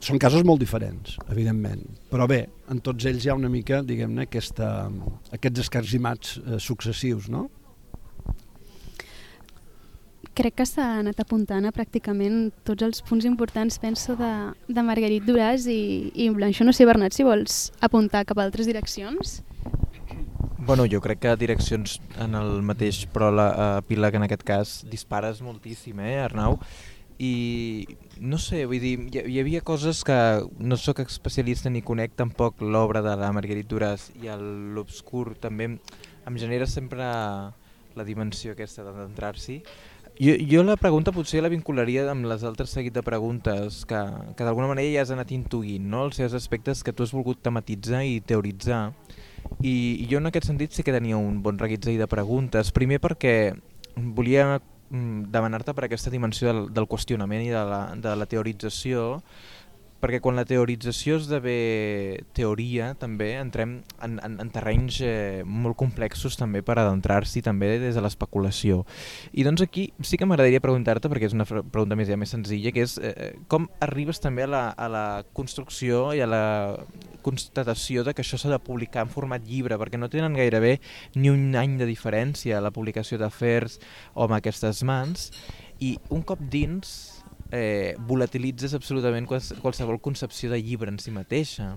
[0.05, 4.29] són casos molt diferents, evidentment, però bé, en tots ells hi ha una mica, diguem-ne,
[4.29, 7.49] aquests escarzimats eh, successius, no?
[10.41, 14.31] crec que s'ha anat apuntant a pràcticament tots els punts importants, penso, de,
[14.69, 16.69] de Marguerite Duràs i, i Blanchot.
[16.69, 19.41] No sé, Bernat, si vols apuntar cap a altres direccions.
[20.71, 24.45] Bueno, jo crec que direccions en el mateix però la uh, pila que en aquest
[24.47, 26.61] cas dispares moltíssim, eh, Arnau?
[27.19, 27.89] I
[28.23, 30.15] no sé, vull dir, hi, hi havia coses que
[30.63, 34.31] no sóc especialista ni conec tampoc l'obra de la Marguerite Duràs i
[34.77, 39.57] l'obscur també em genera sempre la dimensió aquesta d'entrar-s'hi
[40.21, 44.05] jo, jo la pregunta potser la vincularia amb les altres seguit de preguntes que,
[44.39, 46.07] que d'alguna manera ja has anat intuint, no?
[46.07, 48.85] els seus aspectes que tu has volgut tematitzar i teoritzar.
[49.61, 52.73] I, jo en aquest sentit sí que tenia un bon reguitzell de preguntes.
[52.73, 53.53] Primer perquè
[53.97, 59.21] volia mm, demanar-te per aquesta dimensió del, del qüestionament i de la, de la teorització
[60.01, 66.39] perquè quan la teorització esdevé teoria també entrem en, en, en terrenys eh, molt complexos
[66.41, 68.85] també per adentrar-s'hi també des de l'especulació.
[69.33, 72.73] I doncs aquí sí que m'agradaria preguntar-te, perquè és una pregunta més ja més senzilla,
[72.73, 76.45] que és eh, eh, com arribes també a la, a la construcció i a la
[77.23, 80.79] constatació de que això s'ha de publicar en format llibre, perquè no tenen gairebé
[81.15, 83.81] ni un any de diferència la publicació d'afers
[84.15, 85.29] o amb aquestes mans,
[85.81, 87.20] i un cop dins
[87.51, 91.75] eh, volatilitzes absolutament qualsevol concepció de llibre en si mateixa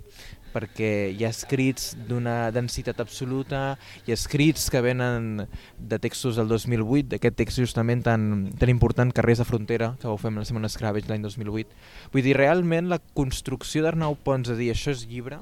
[0.54, 5.48] perquè hi ha escrits d'una densitat absoluta, hi ha escrits que venen
[5.80, 10.18] de textos del 2008, d'aquest text justament tan, tan important, Carrers de Frontera, que ho
[10.22, 11.74] fem la Setmana Scravage l'any 2008.
[12.14, 15.42] Vull dir, realment la construcció d'Arnau Pons a dir això és llibre,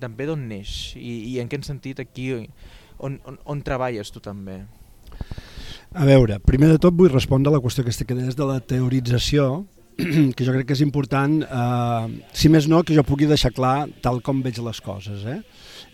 [0.00, 0.92] també d'on neix?
[1.00, 2.34] I, I en quin sentit aquí,
[3.00, 4.64] on, on, on treballes tu també?
[5.96, 8.58] A veure, primer de tot vull respondre a la qüestió aquesta que deies de la
[8.60, 9.64] teorització,
[10.36, 13.86] que jo crec que és important, eh, si més no, que jo pugui deixar clar
[14.04, 15.24] tal com veig les coses.
[15.24, 15.38] Eh?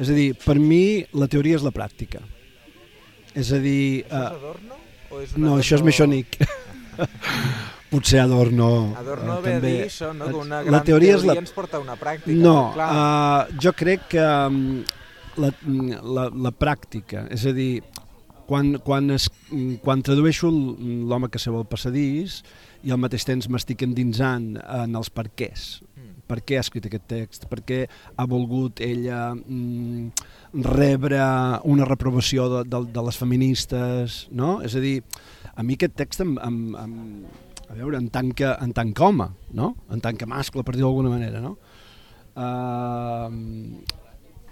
[0.03, 2.25] És a dir, per mi la teoria és la pràctica.
[3.39, 4.03] És a dir...
[4.03, 4.81] Eh, és Adorno?
[5.13, 6.41] O és no, això és Mechonic.
[7.93, 8.73] Potser Adorno...
[8.99, 9.57] Adorno eh, ve també.
[9.57, 10.33] a dir això, no?
[10.33, 11.41] que una gran la teoria, teoria la...
[11.45, 12.43] ens porta a una pràctica.
[12.43, 14.63] No, uh, jo crec que um,
[15.39, 15.55] la,
[16.03, 17.77] la, la pràctica, és a dir,
[18.49, 19.29] quan, quan, es,
[19.85, 22.41] quan tradueixo l'home que seu al passadís
[22.83, 25.81] i al mateix temps m'estic endinsant en els perquès,
[26.33, 27.83] per què ha escrit aquest text, per què
[28.17, 30.27] ha volgut ella mm,
[30.65, 31.23] rebre
[31.69, 34.55] una reprovació de, de, de les feministes, no?
[34.65, 35.01] És a dir,
[35.53, 36.95] a mi aquest text em, em, em,
[37.69, 39.75] a veure, en tant que, en tant que home, no?
[39.93, 41.57] en tant que mascle, per dir d'alguna manera, no?
[42.33, 43.29] Uh,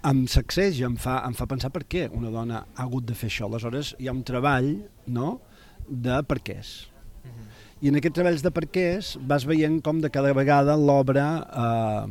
[0.07, 3.29] em sacseja, em fa, em fa pensar per què una dona ha hagut de fer
[3.31, 3.49] això.
[3.49, 4.71] Aleshores, hi ha un treball
[5.13, 5.41] no?
[5.87, 6.89] de per quès.
[7.25, 7.49] Uh -huh.
[7.83, 12.07] I en aquests treballs de per quès vas veient com de cada vegada l'obra eh,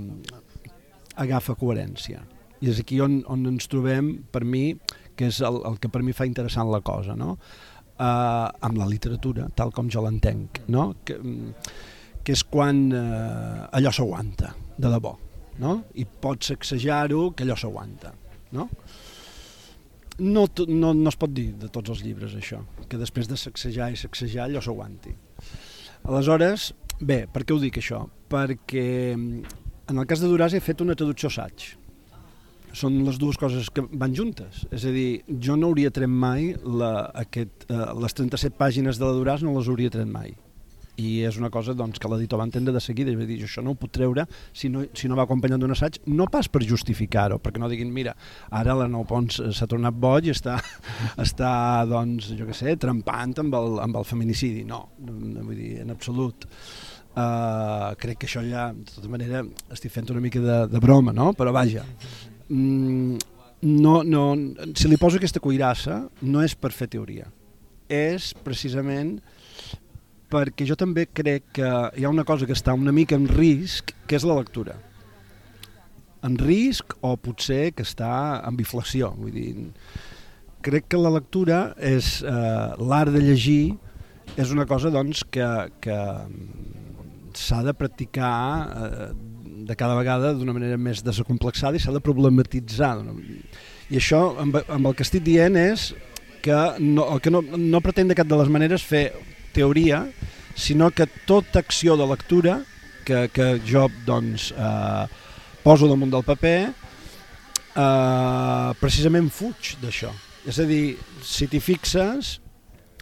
[1.16, 2.22] agafa coherència.
[2.62, 4.78] I és aquí on, on ens trobem, per mi,
[5.16, 7.38] que és el, el que per mi fa interessant la cosa, no?
[8.00, 10.96] Uh, amb la literatura, tal com jo l'entenc, no?
[11.04, 11.20] que,
[12.24, 15.18] que és quan uh, allò s'aguanta, de debò
[15.60, 15.76] no?
[15.94, 18.14] i pots sacsejar-ho que allò s'aguanta.
[18.56, 18.68] No?
[20.20, 22.60] No, no, no es pot dir de tots els llibres això,
[22.92, 25.14] que després de sacsejar i sacsejar allò s'aguanti.
[26.10, 28.04] Aleshores, bé, per què ho dic això?
[28.32, 31.70] Perquè en el cas de Duràs he fet una traducció assaig.
[32.76, 34.66] Són les dues coses que van juntes.
[34.76, 39.08] És a dir, jo no hauria tret mai la, aquest, eh, les 37 pàgines de
[39.08, 40.36] la Duràs no les hauria tret mai
[41.00, 43.64] i és una cosa doncs, que l'editor va entendre de seguida i va dir, això
[43.64, 46.64] no ho puc treure si no, si no va acompanyant d'un assaig, no pas per
[46.68, 48.16] justificar-ho, perquè no diguin, mira,
[48.52, 50.58] ara la Nou Pons s'ha tornat boig i està,
[51.26, 51.52] està
[51.90, 56.48] doncs, jo què sé, trempant amb el, amb el feminicidi, no, vull dir, en absolut.
[57.10, 59.42] Uh, crec que això ja, de tota manera,
[59.74, 61.32] estic fent una mica de, de broma, no?
[61.36, 61.82] Però vaja,
[62.48, 63.18] mm,
[63.82, 64.24] no, no,
[64.78, 67.28] si li poso aquesta cuirassa, no és per fer teoria,
[67.90, 69.18] és precisament
[70.30, 73.94] perquè jo també crec que hi ha una cosa que està una mica en risc,
[74.08, 74.78] que és la lectura.
[76.26, 78.12] En risc o potser que està
[78.46, 79.14] en biflació.
[79.18, 79.54] Vull dir,
[80.66, 83.64] crec que la lectura és eh, l'art de llegir
[84.38, 85.48] és una cosa doncs, que,
[85.82, 85.98] que
[87.40, 88.36] s'ha de practicar
[88.68, 89.08] eh,
[89.70, 92.94] de cada vegada d'una manera més desacomplexada i s'ha de problematitzar.
[93.90, 95.92] I això, amb, amb el que estic dient, és
[96.44, 99.10] que no, que no, no pretén de cap de les maneres fer
[99.54, 100.04] teoria,
[100.56, 102.60] sinó que tota acció de lectura
[103.06, 105.06] que, que jo doncs, eh,
[105.64, 110.12] poso damunt del paper eh, precisament fuig d'això.
[110.50, 112.38] És a dir, si t'hi fixes,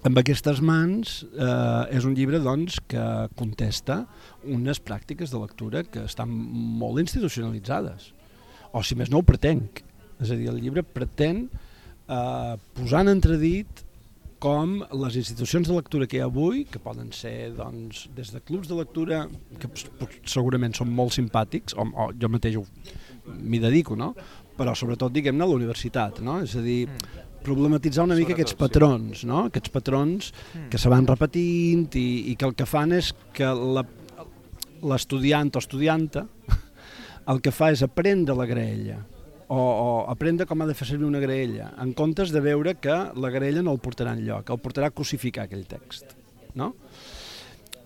[0.08, 3.04] amb aquestes mans eh, és un llibre doncs, que
[3.40, 4.04] contesta
[4.46, 8.12] unes pràctiques de lectura que estan molt institucionalitzades.
[8.76, 9.82] O si més no ho pretenc.
[10.22, 13.84] És a dir, el llibre pretén eh, posar en entredit
[14.48, 18.40] com les institucions de lectura que hi ha avui, que poden ser doncs, des de
[18.48, 19.26] clubs de lectura,
[19.60, 19.70] que
[20.24, 22.60] segurament són molt simpàtics, o, o jo mateix
[23.28, 24.14] m'hi dedico, no?
[24.58, 26.40] però sobretot diguem-ne a la universitat, no?
[26.46, 27.26] és a dir, mm.
[27.44, 29.44] problematitzar una mica aquests patrons, no?
[29.52, 30.70] aquests patrons mm.
[30.72, 33.52] que se van repetint i, i que el que fan és que
[34.94, 36.26] l'estudiant o estudianta
[37.34, 39.02] el que fa és aprendre la graella,
[39.48, 42.96] o, o aprendre com ha de fer servir una graella, en comptes de veure que
[43.16, 46.16] la graella no el portarà en lloc, el portarà a crucificar aquell text.
[46.58, 46.74] No?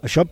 [0.02, 0.26] Això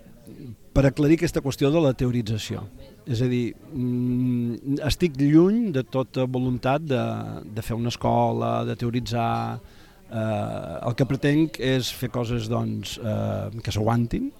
[0.73, 2.63] per aclarir aquesta qüestió de la teorització.
[3.09, 7.03] És a dir, mm, estic lluny de tota voluntat de,
[7.45, 9.59] de fer una escola, de teoritzar...
[10.09, 14.31] Eh, el que pretenc és fer coses doncs, eh, que s'aguantin,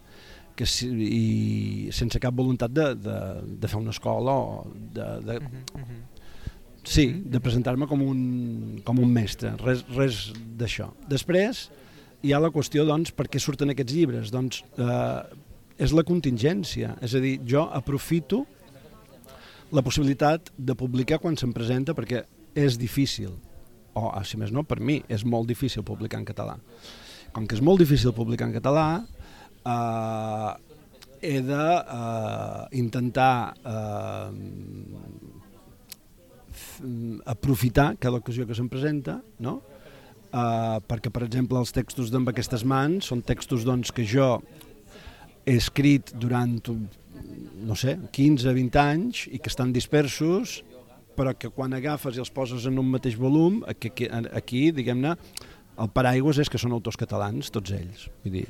[0.58, 3.18] que si, i sense cap voluntat de, de,
[3.62, 6.19] de fer una escola o de, de, uh -huh, uh -huh
[6.90, 8.22] Sí, de presentar-me com, un,
[8.82, 10.88] com un mestre, res, res d'això.
[11.12, 11.68] Després
[12.26, 14.32] hi ha la qüestió, doncs, per què surten aquests llibres?
[14.34, 15.20] Doncs eh,
[15.86, 18.42] és la contingència, és a dir, jo aprofito
[19.70, 22.24] la possibilitat de publicar quan se'm presenta perquè
[22.58, 23.38] és difícil,
[23.94, 26.58] o si més no, per mi és molt difícil publicar en català.
[27.38, 28.88] Com que és molt difícil publicar en català,
[29.62, 30.52] eh,
[31.22, 35.29] he d'intentar eh, eh,
[37.26, 39.60] aprofitar cada ocasió que se'm presenta, no?
[40.30, 44.36] Uh, perquè, per exemple, els textos d'Amb aquestes mans són textos doncs, que jo
[45.50, 46.60] he escrit durant,
[47.66, 50.60] no sé, 15-20 anys i que estan dispersos,
[51.18, 53.92] però que quan agafes i els poses en un mateix volum, aquí,
[54.38, 55.16] aquí diguem-ne,
[55.80, 58.06] el paraigües és que són autors catalans, tots ells.
[58.24, 58.46] Vull dir,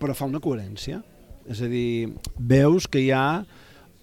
[0.00, 1.02] però fa una coherència.
[1.46, 3.44] És a dir, veus que hi ha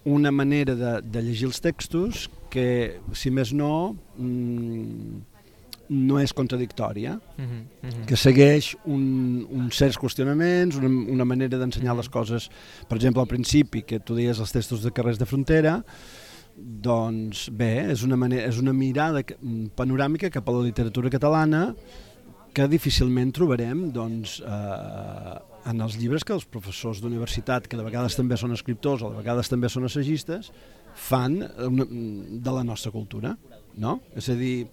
[0.04, 5.22] una manera de, de llegir els textos que, si més no, mm,
[5.88, 8.04] no és contradictòria, uh -huh, uh -huh.
[8.06, 12.02] que segueix un, uns certs qüestionaments, una, una manera d'ensenyar uh -huh.
[12.02, 12.50] les coses,
[12.88, 15.84] per exemple, al principi, que tu deies els textos de carrers de frontera,
[16.56, 19.22] doncs bé, és una, manera, és una mirada
[19.74, 21.74] panoràmica cap a la literatura catalana
[22.54, 28.16] que difícilment trobarem doncs, eh, en els llibres que els professors d'universitat, que de vegades
[28.18, 30.50] també són escriptors o de vegades també són assagistes,
[30.94, 33.34] fan de la nostra cultura.
[33.80, 33.98] No?
[34.14, 34.68] És a dir,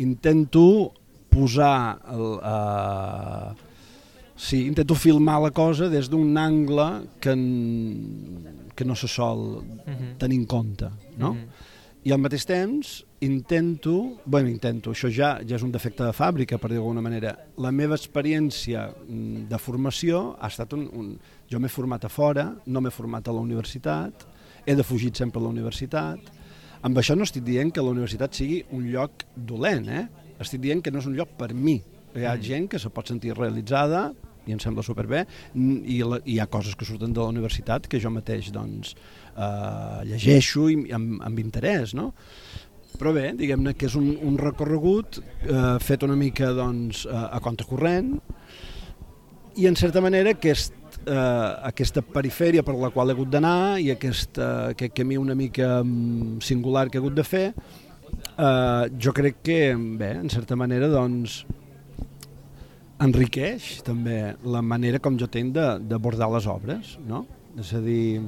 [0.00, 0.92] intento
[1.32, 3.68] posar el, eh,
[4.42, 6.86] Sí, intento filmar la cosa des d'un angle
[7.22, 7.34] que,
[8.74, 9.94] que no se sol uh mhm.
[9.94, 10.16] -huh.
[10.18, 11.30] tenir en compte, no?
[11.30, 11.42] Uh mhm.
[11.42, 12.08] -huh.
[12.08, 16.58] I al mateix temps intento, bueno, intento, això ja, ja és un defecte de fàbrica,
[16.58, 20.88] per dir d'alguna manera, la meva experiència mm, de formació ha estat un...
[20.92, 21.14] un
[21.52, 24.24] jo m'he format a fora, no m'he format a la universitat,
[24.64, 26.30] he defugit sempre a la universitat,
[26.82, 30.06] amb això no estic dient que la universitat sigui un lloc dolent, eh?
[30.40, 31.76] estic dient que no és un lloc per mi,
[32.16, 32.46] hi ha mm.
[32.48, 34.08] gent que se pot sentir realitzada
[34.46, 35.22] i em sembla superbé,
[35.54, 38.96] i la, hi ha coses que surten de la universitat que jo mateix doncs,
[39.36, 42.10] eh, llegeixo i, amb, amb interès, no?
[42.98, 47.40] Però bé, diguem-ne que és un, un recorregut eh, fet una mica doncs, a, a
[47.44, 48.14] compte corrent
[49.56, 50.74] i en certa manera aquest,
[51.04, 51.16] eh,
[51.68, 55.82] aquesta perifèria per la qual he hagut d'anar i aquest, eh, aquest camí una mica
[55.82, 60.88] mm, singular que he hagut de fer, eh, jo crec que, bé, en certa manera,
[60.92, 61.42] doncs,
[63.02, 65.56] enriqueix també la manera com jo tenc
[65.90, 67.24] d'abordar les obres, no?
[67.60, 68.22] És a dir,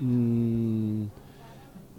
[0.00, 1.06] mm,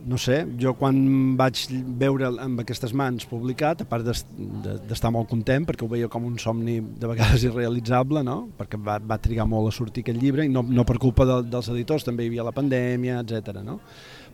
[0.06, 0.96] no sé, jo quan
[1.40, 1.66] vaig
[2.00, 6.40] veure amb aquestes mans publicat, a part d'estar molt content, perquè ho veia com un
[6.42, 8.40] somni de vegades irrealitzable, no?
[8.58, 11.42] perquè va, va trigar molt a sortir aquest llibre, i no, no per culpa de,
[11.52, 13.62] dels editors, també hi havia la pandèmia, etc.
[13.66, 13.80] no?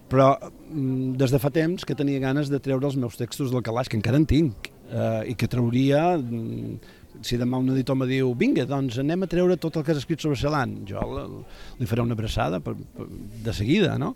[0.08, 3.66] Però mm, des de fa temps que tenia ganes de treure els meus textos del
[3.66, 6.94] calaix, que encara en tinc, eh, i que trauria mm,
[7.26, 10.04] si demà un editor me diu vinga, doncs anem a treure tot el que has
[10.04, 11.02] escrit sobre Celan, jo
[11.80, 13.08] li faré una abraçada per, per,
[13.44, 14.16] de seguida, no?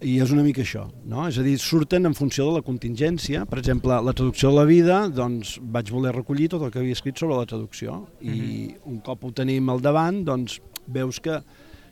[0.00, 1.24] I és una mica això, no?
[1.26, 3.44] És a dir, surten en funció de la contingència.
[3.50, 6.94] Per exemple, la traducció de la vida, doncs vaig voler recollir tot el que havia
[6.94, 8.76] escrit sobre la traducció i mm -hmm.
[8.92, 11.42] un cop ho tenim al davant, doncs veus que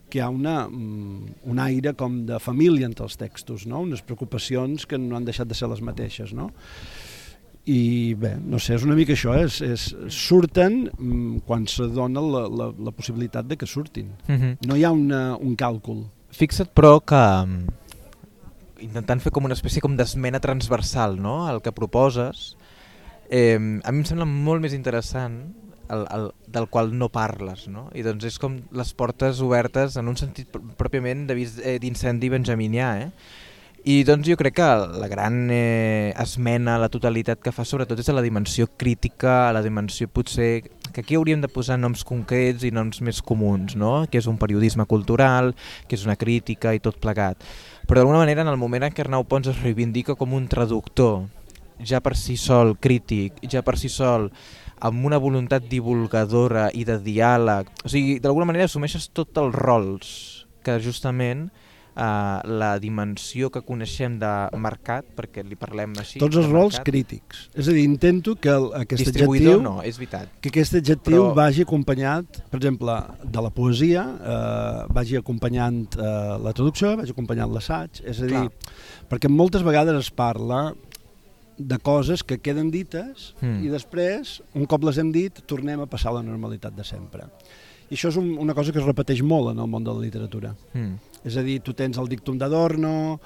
[0.09, 3.81] que hi ha una, mm, un aire com de família entre els textos, no?
[3.81, 6.33] unes preocupacions que no han deixat de ser les mateixes.
[6.33, 6.53] No?
[7.67, 12.23] i bé, no sé, és una mica això, és, és, surten mm, quan se dona
[12.23, 14.13] la, la, la possibilitat de que surtin.
[14.29, 14.43] Uh mhm.
[14.43, 14.67] -huh.
[14.69, 16.05] No hi ha una, un càlcul.
[16.31, 17.67] Fixa't però que mm,
[18.85, 21.45] intentant fer com una espècie com d'esmena transversal no?
[21.51, 22.57] el que proposes,
[23.31, 25.41] eh, a mi em sembla molt més interessant
[25.89, 27.89] el, el, del qual no parles, no?
[27.95, 33.11] I doncs és com les portes obertes en un sentit pròpiament eh, d'incendi benjaminià, eh?
[33.87, 34.67] I doncs jo crec que
[34.99, 39.53] la gran eh, esmena la totalitat que fa sobretot és a la dimensió crítica, a
[39.55, 44.09] la dimensió potser que aquí hauríem de posar noms concrets i noms més comuns, no?
[44.11, 45.53] que és un periodisme cultural,
[45.87, 47.47] que és una crítica i tot plegat.
[47.87, 51.29] Però d'alguna manera en el moment en què Arnau Pons es reivindica com un traductor,
[51.79, 54.31] ja per si sol crític, ja per si sol
[54.83, 60.11] amb una voluntat divulgadora i de diàleg, o sigui, d'alguna manera assumeixes tots els rols
[60.67, 61.47] que justament
[61.97, 64.33] uh, la dimensió que coneixem de
[64.63, 66.21] mercat, perquè li parlem així...
[66.23, 66.87] Tots els rols mercat.
[66.91, 67.45] crítics.
[67.57, 69.61] És a dir, intento que el, aquest adjectiu...
[69.65, 70.33] no, és veritat.
[70.45, 71.35] Que aquest adjectiu Però...
[71.37, 76.11] vagi acompanyat, per exemple, de la poesia, eh, vagi acompanyant eh,
[76.45, 78.75] la traducció, vagi acompanyant l'assaig, és a dir, Clar.
[79.13, 80.69] perquè moltes vegades es parla
[81.57, 83.63] de coses que queden dites mm.
[83.65, 87.25] i després, un cop les hem dit, tornem a passar a la normalitat de sempre.
[87.87, 90.03] I això és un, una cosa que es repeteix molt en el món de la
[90.03, 90.53] literatura.
[90.75, 91.16] Mm.
[91.27, 93.19] És a dir, tu tens el dictum d'Adorno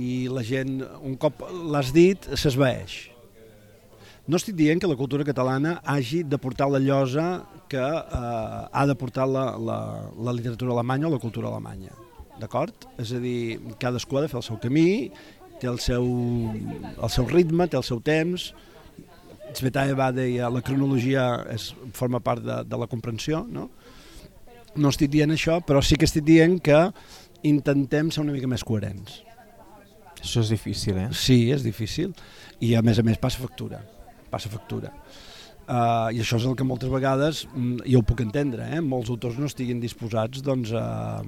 [0.00, 3.12] i la gent, un cop l'has dit, s'esvaeix.
[4.24, 8.86] No estic dient que la cultura catalana hagi de portar la llosa que eh, ha
[8.86, 9.78] de portar la, la,
[10.16, 11.92] la literatura alemanya o la cultura alemanya.
[12.40, 12.86] D'acord?
[13.02, 15.10] És a dir, cadascú ha de fer el seu camí,
[15.60, 16.06] té el seu,
[16.94, 18.52] el seu ritme, té el seu temps,
[19.52, 23.68] Tsvetaeva deia la cronologia és, forma part de, de la comprensió, no?
[24.76, 26.78] no estic dient això, però sí que estic dient que
[27.48, 29.20] intentem ser una mica més coherents.
[30.22, 31.08] Això és difícil, eh?
[31.16, 32.12] Sí, és difícil.
[32.62, 33.82] I a més a més passa factura.
[34.30, 34.92] Passa factura.
[35.62, 38.80] Uh, I això és el que moltes vegades, mm, jo ho puc entendre, eh?
[38.82, 41.22] molts autors no estiguin disposats doncs, a,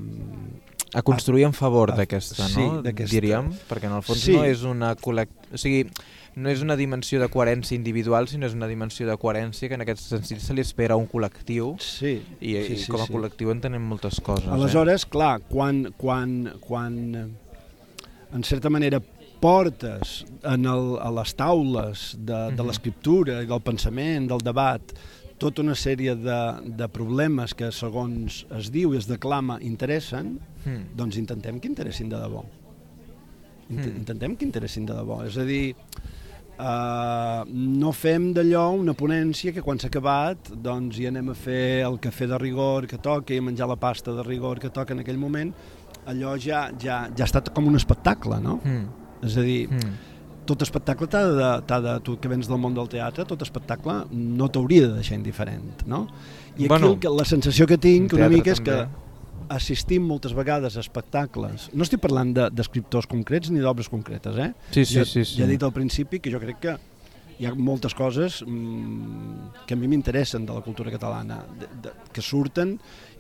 [0.91, 2.83] a construir en favor d'aquesta, sí, no?
[2.83, 4.35] Diríem, perquè en el fons sí.
[4.35, 5.49] no és una col·lect...
[5.55, 5.85] O sigui,
[6.37, 9.85] no és una dimensió de coherència individual, sinó és una dimensió de coherència que en
[9.85, 13.15] aquest sentit se li espera a un col·lectiu sí, i, sí, i com a sí.
[13.15, 14.49] col·lectiu entenem moltes coses.
[14.49, 14.55] Eh?
[14.57, 15.11] Aleshores, eh?
[15.15, 19.01] clar, quan, quan, quan en certa manera
[19.45, 22.67] portes en el, a les taules de, de -huh.
[22.67, 24.95] l'escriptura i del pensament, del debat,
[25.39, 26.41] tota una sèrie de,
[26.79, 30.95] de problemes que segons es diu i es declama interessen, mm.
[30.97, 32.45] doncs intentem que interessin de debò.
[33.71, 33.97] Int mm.
[33.97, 35.25] Intentem que interessin de debò.
[35.27, 35.75] És a dir,
[36.55, 41.83] Uh, no fem d'allò una ponència que quan s'ha acabat doncs hi anem a fer
[41.83, 44.95] el cafè de rigor que toca i a menjar la pasta de rigor que toca
[44.95, 45.51] en aquell moment
[46.07, 48.61] allò ja, ja, ja ha estat com un espectacle no?
[48.63, 48.87] Mm.
[49.27, 49.97] és a dir, Mm.
[50.47, 54.47] tot espectacle t'ha de, de, tu que vens del món del teatre, tot espectacle no
[54.53, 56.07] t'hauria de deixar indiferent, no?
[56.55, 59.04] I aquí Bueno, el que, la sensació que tinc una mica és que també.
[59.49, 64.53] Assistim moltes vegades a espectacles, no estic parlant de- d'escriptors concrets ni d'obres concretes, eh?
[64.71, 65.39] Sí, sí, ja, sí, sí.
[65.39, 66.77] ja he dit al principi que jo crec que
[67.41, 71.91] hi ha moltes coses mm, que a mi m'interessen de la cultura catalana, de, de,
[72.15, 72.77] que surten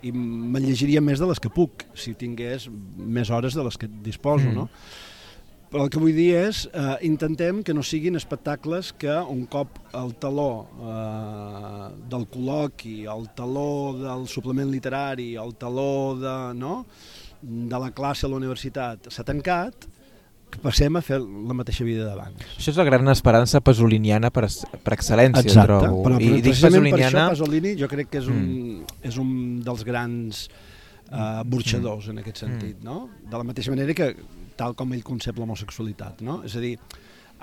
[0.06, 3.88] i me llegiria més de les que puc, si tingués més hores de les que
[3.88, 4.54] disposo, Mm.
[4.54, 4.68] no?
[5.74, 9.80] Però el que vull dir és, eh, intentem que no siguin espectacles que un cop
[9.98, 16.84] el taló eh, del col·loqui, el taló del suplement literari, el taló de, no?
[17.42, 19.88] de la classe a la universitat s'ha tancat,
[20.54, 22.38] que passem a fer la mateixa vida d'abans.
[22.54, 24.46] Això és la gran esperança pasoliniana per,
[24.78, 26.04] per excel·lència, Exacte, trobo.
[26.06, 27.26] però I dic precisament per això pasoliniana...
[27.34, 28.46] Pasolini jo crec que és un,
[29.02, 29.34] és un
[29.66, 30.46] dels grans
[31.10, 33.08] uh, burxadors en aquest sentit, no?
[33.26, 34.12] De la mateixa manera que
[34.58, 36.40] tal com ell concep l'homosexualitat, no?
[36.46, 36.74] És a dir,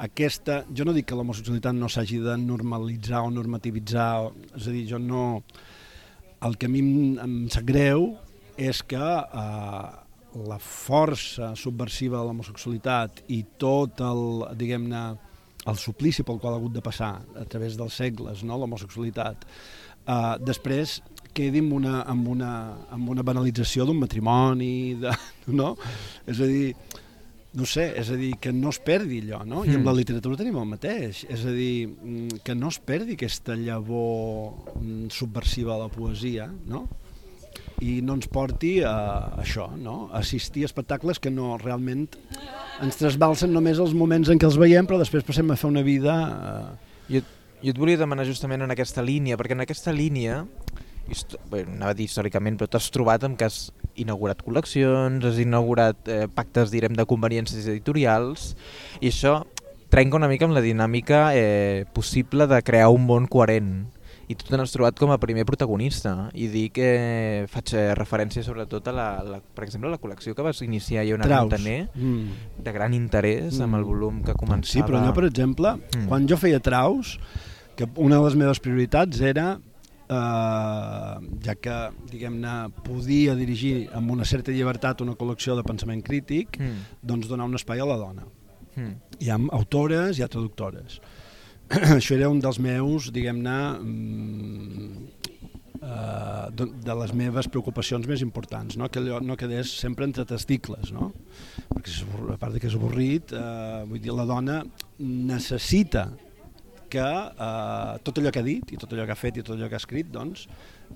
[0.02, 4.76] aquesta, jo no dic que l'homosexualitat no s'hagi de normalitzar o normativitzar, o, és a
[4.76, 5.44] dir, jo no...
[6.42, 8.08] El que a mi em, em sap greu
[8.58, 9.90] és que eh,
[10.50, 14.24] la força subversiva de l'homosexualitat i tot el,
[14.58, 15.04] diguem-ne,
[15.70, 19.46] el suplici pel qual ha hagut de passar a través dels segles, no, l'homosexualitat,
[20.02, 20.98] eh, després
[21.38, 22.52] quedi amb una, amb una,
[22.92, 25.14] amb una banalització d'un matrimoni, de,
[25.62, 25.76] no?
[26.26, 26.74] És a dir,
[27.54, 29.66] no sé, és a dir, que no es perdi allò, no?
[29.66, 29.86] I amb Mm.
[29.90, 34.54] la literatura tenim el mateix, és a dir, mm, que no es perdi aquesta llavor
[34.80, 36.88] mm, subversiva de la poesia, no?
[37.82, 40.08] i no ens porti a això, no?
[40.14, 42.08] a assistir a espectacles que no realment
[42.80, 45.82] ens trasbalsen només els moments en què els veiem, però després passem a fer una
[45.82, 46.16] vida...
[47.10, 47.22] Eh, Jo,
[47.62, 50.46] jo et volia demanar justament en aquesta línia, perquè en aquesta línia,
[51.52, 55.98] bé, anava a dir històricament, però t'has trobat amb que has inaugurat col·leccions, has inaugurat
[56.08, 58.56] eh, pactes, direm, de conveniències editorials,
[59.02, 59.42] i això
[59.92, 63.88] trenca una mica amb la dinàmica eh, possible de crear un món coherent.
[64.32, 66.92] I tu te n'has trobat com a primer protagonista i dic que
[67.52, 71.04] faig eh, referència sobretot a la, la, per exemple, a la col·lecció que vas iniciar
[71.14, 71.50] una traus.
[71.52, 72.30] Montaner Mm.
[72.64, 73.88] de gran interès amb el Mm.
[73.90, 74.72] volum que començava.
[74.72, 76.08] Sí, però allò, per exemple, Mm.
[76.08, 77.20] quan jo feia traus,
[77.76, 79.60] que una de les meves prioritats era
[80.12, 81.78] eh, ja que,
[82.12, 82.56] diguem-ne,
[82.86, 86.86] podia dirigir amb una certa llibertat una col·lecció de pensament crític, Mm.
[87.02, 88.28] doncs donar un espai a la dona.
[88.76, 88.94] Mm.
[89.20, 91.02] hi ha autores, hi ha traductores.
[91.98, 95.10] Això era un dels meus, diguem-ne, mm,
[95.82, 98.88] eh, de, les meves preocupacions més importants, no?
[98.90, 101.12] que allò no quedés sempre entre testicles, no?
[101.74, 101.98] perquè
[102.34, 104.62] a part de que és avorrit, eh, vull dir, la dona
[105.00, 106.10] necessita
[106.92, 107.08] que
[107.48, 109.70] eh, tot allò que ha dit i tot allò que ha fet i tot allò
[109.72, 110.48] que ha escrit doncs,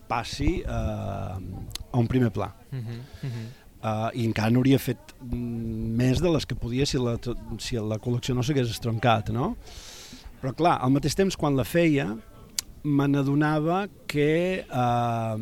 [0.09, 2.51] passi eh, a un primer pla.
[2.71, 2.99] Mm -hmm.
[3.27, 3.53] Mm -hmm.
[3.85, 7.19] Uh, i encara n'hauria fet més de les que podia si la,
[7.61, 9.57] si la col·lecció no s'hagués estroncat, no?
[10.41, 12.17] Però clar, al mateix temps, quan la feia,
[12.83, 15.37] me n'adonava que, uh,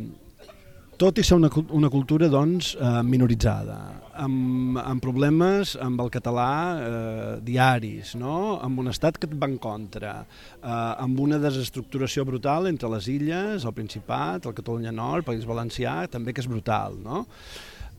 [1.04, 3.76] tot i ser una, una cultura doncs, uh, minoritzada,
[4.24, 8.62] amb, amb problemes amb el català eh, diaris, no?
[8.64, 13.10] amb un estat que et va en contra, eh, amb una desestructuració brutal entre les
[13.12, 17.26] illes, el Principat, el Catalunya Nord, el País Valencià, també que és brutal, no?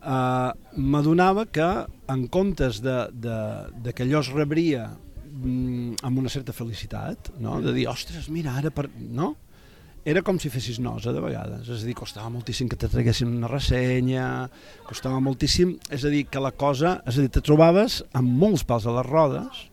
[0.01, 0.51] eh,
[0.95, 1.69] m'adonava que
[2.15, 3.39] en comptes de, de,
[3.85, 7.59] de que allò es rebria mm, amb una certa felicitat, no?
[7.61, 8.73] de dir, ostres, mira, ara...
[8.73, 8.89] Per...
[8.97, 9.35] No?
[10.05, 11.65] Era com si fessis nosa, de vegades.
[11.65, 14.25] És a dir, costava moltíssim que te traguessin una ressenya,
[14.85, 15.79] costava moltíssim...
[15.89, 16.99] És a dir, que la cosa...
[17.09, 19.63] És a dir, te trobaves amb molts pals a les rodes.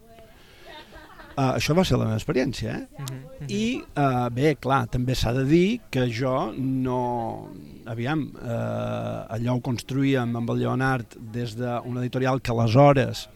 [1.33, 3.03] Uh, això va ser la meva experiència, eh?
[3.03, 3.51] Mm -hmm.
[3.51, 7.49] I, eh, bé, clar, també s'ha de dir que jo no...
[7.85, 13.29] Aviam, eh, allò ho construïem amb el Leonard des d'una editorial que aleshores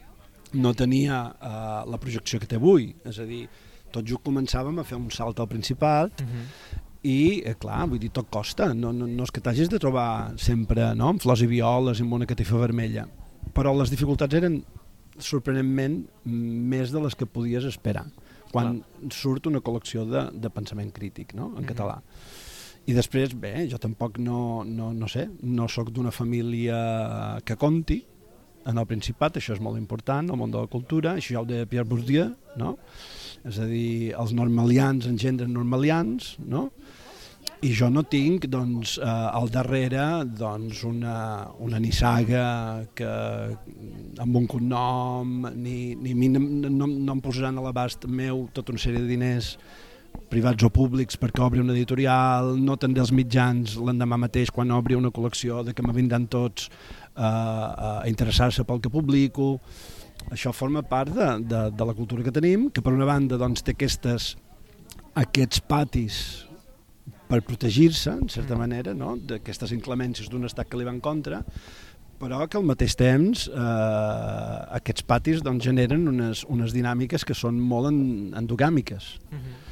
[0.53, 2.95] no tenia eh, la projecció que té avui.
[3.05, 3.49] És a dir,
[3.91, 6.76] tot just començàvem a fer un salt al Principal Mm -hmm.
[7.07, 8.73] I, eh, clar, vull dir, tot costa.
[8.75, 11.13] No, no, no és que t'hagis de trobar sempre no?
[11.15, 13.07] amb flors i violes i amb una catifa vermella.
[13.55, 14.59] Però les dificultats eren
[15.23, 18.05] sorprenentment més de les que podies esperar
[18.53, 18.83] quan
[19.13, 21.53] surt una col·lecció de, de pensament crític no?
[21.57, 21.71] en Mhm.
[21.71, 22.01] català.
[22.87, 28.05] I després, bé, jo tampoc no, no, no sé, no sóc d'una família que conti
[28.67, 31.47] en el Principat, això és molt important, el món de la cultura, això ja ho
[31.47, 32.77] deia Pierre Bourdieu, no?
[33.47, 36.71] És a dir, els normalians engendren normalians, no?
[37.65, 43.09] I jo no tinc doncs, eh, al darrere doncs, una, una nissaga que,
[44.21, 48.83] amb un cognom, ni, ni no, no, no em posaran a l'abast meu tota una
[48.83, 49.55] sèrie de diners
[50.31, 54.97] privats o públics perquè obri una editorial, no tindré els mitjans l'endemà mateix quan obri
[54.97, 59.57] una col·lecció de que me vindran tots eh, a interessar-se pel que publico.
[60.33, 63.63] Això forma part de, de, de la cultura que tenim, que per una banda doncs,
[63.63, 64.35] té aquestes,
[65.17, 66.19] aquests patis
[67.27, 68.59] per protegir-se, en certa mm.
[68.59, 69.17] manera, no?
[69.19, 71.43] d'aquestes inclemències d'un estat que li va en contra,
[72.21, 77.59] però que al mateix temps eh, aquests patis doncs, generen unes, unes dinàmiques que són
[77.61, 78.01] molt en,
[78.41, 79.17] endogàmiques.
[79.31, 79.63] Mm -hmm.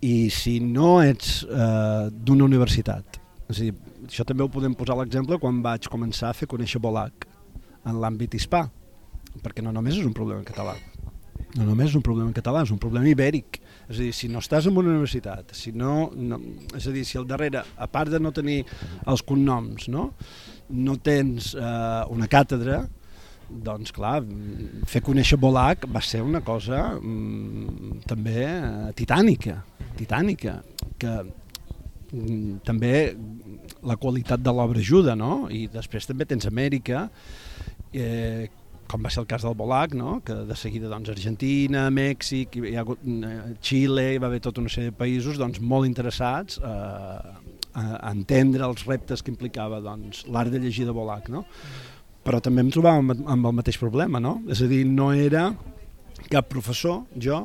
[0.00, 3.74] I si no ets eh, d'una universitat, és a dir,
[4.06, 7.26] això també ho podem posar l'exemple quan vaig començar a fer conèixer Bolac
[7.84, 8.68] en l'àmbit hispà,
[9.42, 10.74] perquè no només és un problema català,
[11.56, 13.60] no només és un problema català, és un problema ibèric
[13.90, 16.38] és a dir, si no estàs en una universitat, si no, no,
[16.78, 18.60] és a dir, si al darrere, a part de no tenir
[19.10, 20.12] els cognoms, no,
[20.70, 22.84] no tens eh, una càtedra,
[23.50, 24.20] doncs clar,
[24.86, 29.56] fer conèixer Bolac va ser una cosa mm, també eh, titànica,
[29.98, 30.60] titànica,
[31.00, 32.94] que mm, també
[33.82, 35.48] la qualitat de l'obra ajuda, no?
[35.50, 37.08] I després també tens Amèrica,
[37.90, 38.46] eh,
[38.90, 40.16] com va ser el cas del Bolac, no?
[40.26, 44.62] que de seguida doncs, Argentina, Mèxic, hi ha hagut, eh, Xile, hi va haver tota
[44.62, 47.20] una sèrie de països doncs, molt interessats eh,
[47.70, 51.30] a entendre els reptes que implicava doncs, l'art de llegir de Bolac.
[51.30, 51.44] No?
[52.26, 54.40] Però també em trobava amb el mateix problema, no?
[54.50, 55.52] és a dir, no era
[56.30, 57.44] cap professor, jo,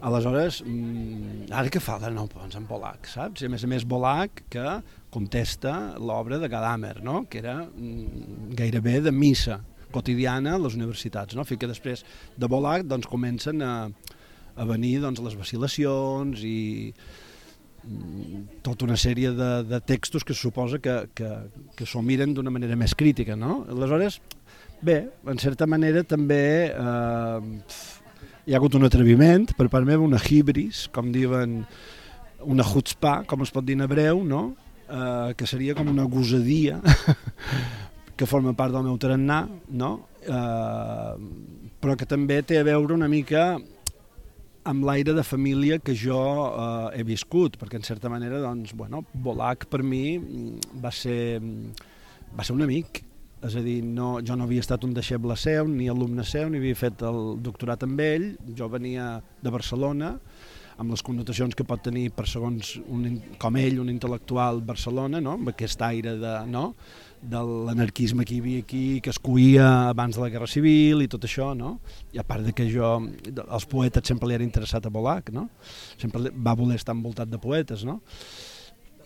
[0.00, 3.42] Aleshores, mmm, ara què fa de nou doncs en Bolac, saps?
[3.42, 4.78] I a més a més Bolac que
[5.12, 7.26] contesta l'obra de Gadamer, no?
[7.28, 9.58] que era mm, gairebé de missa,
[9.92, 11.36] quotidiana a les universitats.
[11.36, 11.46] No?
[11.48, 12.04] Fins que després
[12.36, 13.74] de volar doncs, comencen a,
[14.56, 16.58] a venir doncs, les vacil·lacions i
[17.84, 21.30] mm, tota una sèrie de, de textos que suposa que, que,
[21.76, 23.36] que s'ho miren d'una manera més crítica.
[23.38, 23.64] No?
[23.70, 24.20] Aleshores,
[24.82, 27.40] bé, en certa manera també eh,
[28.46, 31.60] hi ha hagut un atreviment per part meva, una hibris, com diuen,
[32.40, 34.44] una chutzpah, com es pot dir en hebreu, no?
[34.90, 36.80] eh, que seria com una gosadia
[38.20, 39.40] que forma part del meu tarannà,
[39.80, 39.90] no?
[40.20, 41.12] eh,
[41.80, 43.54] però que també té a veure una mica
[44.68, 49.06] amb l'aire de família que jo eh, he viscut, perquè en certa manera, doncs, bueno,
[49.14, 51.88] Bolac per mi mm, va ser, mm,
[52.36, 53.00] va ser un amic,
[53.40, 56.60] és a dir, no, jo no havia estat un deixeble seu, ni alumne seu, ni
[56.60, 60.18] havia fet el doctorat amb ell, jo venia de Barcelona,
[60.80, 63.06] amb les connotacions que pot tenir per segons un,
[63.40, 65.38] com ell, un intel·lectual Barcelona, no?
[65.40, 66.70] amb aquest aire de, no?
[67.22, 71.08] De l'anarquisme que hi havia aquí, que es coïa abans de la Guerra Civil i
[71.10, 71.76] tot això, no?
[72.14, 72.94] I a part de que jo,
[73.42, 75.48] els poetes sempre li era interessat a Bolac, no?
[76.00, 78.00] Sempre va voler estar envoltat de poetes, no?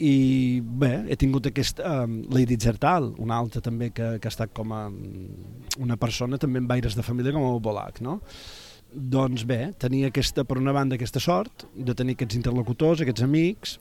[0.02, 4.54] I bé, he tingut aquest um, Lady Zertal, una altra també que, que ha estat
[4.54, 4.84] com a
[5.82, 8.20] una persona també amb aires de família com el Bolac, no?
[8.94, 13.78] Doncs bé, tenia aquesta, per una banda aquesta sort de tenir aquests interlocutors, aquests amics,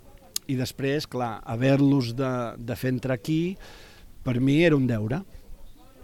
[0.50, 3.58] i després, clar, haver-los de, de fer entrar aquí
[4.24, 5.22] per mi era un deure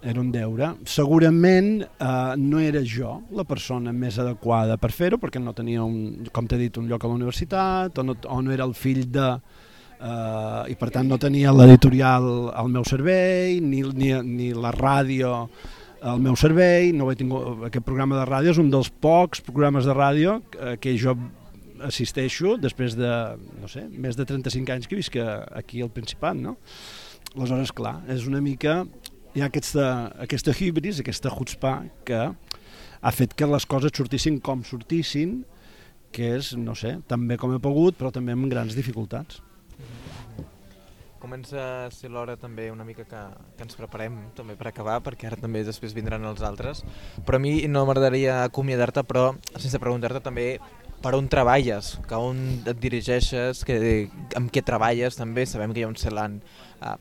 [0.02, 0.74] era un deure.
[0.86, 6.30] Segurament eh, no era jo la persona més adequada per fer-ho, perquè no tenia, un,
[6.34, 9.06] com t'he dit, un lloc a la universitat, o no, o no era el fill
[9.12, 9.32] de...
[10.00, 15.50] Eh, I per tant no tenia l'editorial al meu servei, ni, ni, ni la ràdio
[16.00, 17.66] al meu servei, no he tingut...
[17.68, 21.18] Aquest programa de ràdio és un dels pocs programes de ràdio eh, que jo
[21.84, 23.12] assisteixo després de,
[23.60, 26.58] no sé, més de 35 anys que visc aquí al Principat, no?
[27.36, 28.84] Aleshores, clar, és una mica...
[29.38, 29.84] Hi ha aquesta,
[30.24, 35.44] aquesta hibris, aquesta chutzpah, que ha fet que les coses sortissin com sortissin,
[36.12, 39.44] que és, no sé, també com he pogut, però també amb grans dificultats.
[41.20, 43.22] Comença a ser l'hora també una mica que,
[43.58, 46.82] que ens preparem també per acabar, perquè ara també després vindran els altres.
[47.28, 50.54] Però a mi no m'agradaria acomiadar-te, però sense preguntar-te també
[51.04, 53.78] per on treballes, que on et dirigeixes, que,
[54.40, 56.40] amb què treballes també, sabem que hi ha un Celan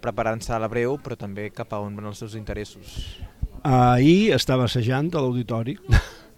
[0.03, 3.18] preparant-se a la breu, però també cap a on van els seus interessos.
[3.66, 5.76] Ahir estava assajant a l'auditori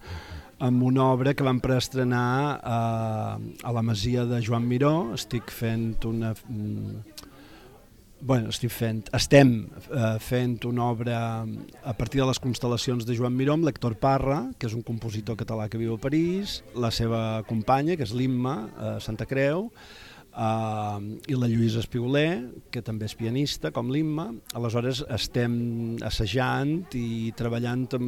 [0.67, 2.79] amb una obra que vam preestrenar a,
[3.37, 7.01] eh, a la Masia de Joan Miró, estic fent una mm,
[8.21, 9.55] bueno, estic fent, estem
[9.89, 14.43] eh, fent una obra a partir de les constel·lacions de Joan Miró amb l'Hector Parra,
[14.59, 18.55] que és un compositor català que viu a París, la seva companya, que és l'Imma
[18.69, 19.71] eh, Santa Creu,
[20.31, 20.99] eh,
[21.31, 24.29] i la Lluïsa Espigoler, que també és pianista, com l'Imma.
[24.57, 25.53] Aleshores estem
[26.07, 28.07] assajant i treballant en,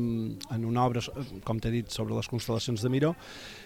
[0.53, 1.03] en una obra,
[1.47, 3.13] com t'he dit, sobre les constel·lacions de Miró,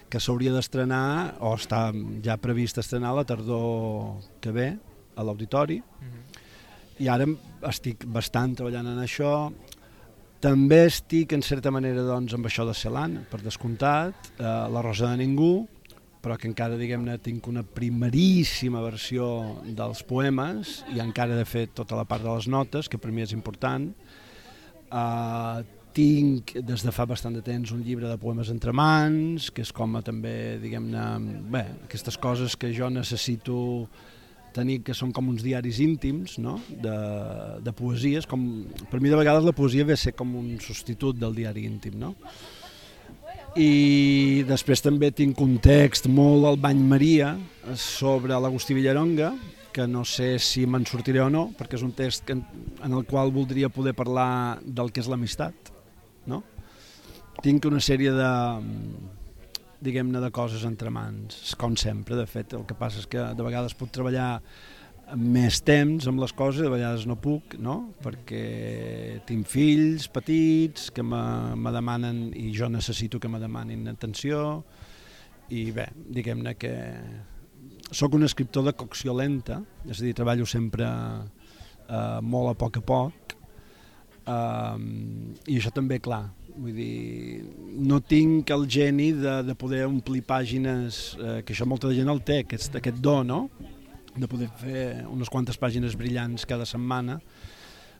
[0.09, 1.87] que s'hauria d'estrenar, o està
[2.25, 4.71] ja previst estrenar la tardor que ve,
[5.17, 5.81] a l'auditori,
[7.01, 7.25] i ara
[7.69, 9.31] estic bastant treballant en això.
[10.41, 15.09] També estic, en certa manera, doncs, amb això de Celan, per descomptat, eh, La Rosa
[15.09, 15.67] de Ningú,
[16.21, 19.27] però que encara, diguem-ne, tinc una primeríssima versió
[19.65, 23.13] dels poemes i encara he de fer tota la part de les notes, que per
[23.13, 23.89] mi és important.
[24.87, 25.63] Uh,
[25.97, 29.71] tinc des de fa bastant de temps un llibre de poemes entre mans, que és
[29.73, 31.07] com a també, diguem-ne,
[31.53, 33.57] bé, aquestes coses que jo necessito
[34.53, 36.97] tenir, que són com uns diaris íntims, no?, de,
[37.65, 38.45] de poesies, com,
[38.91, 41.97] per mi de vegades la poesia ve a ser com un substitut del diari íntim,
[42.01, 42.13] no?,
[43.57, 47.31] i després també tinc un text molt al bany Maria
[47.81, 49.31] sobre l'Agustí Villaronga,
[49.73, 53.05] que no sé si me'n sortiré o no, perquè és un text que, en el
[53.09, 55.71] qual voldria poder parlar del que és l'amistat.
[56.29, 56.43] No?
[57.41, 58.31] Tinc una sèrie de
[59.81, 63.45] diguem-ne de coses entre mans, com sempre, de fet, el que passa és que de
[63.45, 64.39] vegades puc treballar
[65.15, 67.93] més temps amb les coses, de vegades no puc, no?
[68.03, 71.21] perquè tinc fills petits que me,
[71.55, 74.63] me demanen i jo necessito que me demanin atenció
[75.53, 76.73] i bé, diguem-ne que
[77.91, 82.81] sóc un escriptor de cocció lenta, és a dir, treballo sempre eh, molt a poc
[82.81, 83.37] a poc
[84.27, 84.75] eh,
[85.47, 86.25] i això també, clar,
[86.57, 87.45] vull dir,
[87.79, 92.23] no tinc el geni de, de poder omplir pàgines, eh, que això molta gent el
[92.27, 93.45] té, aquest, aquest do, no?
[94.17, 97.19] De poder fer unes quantes pàgines brillants cada setmana.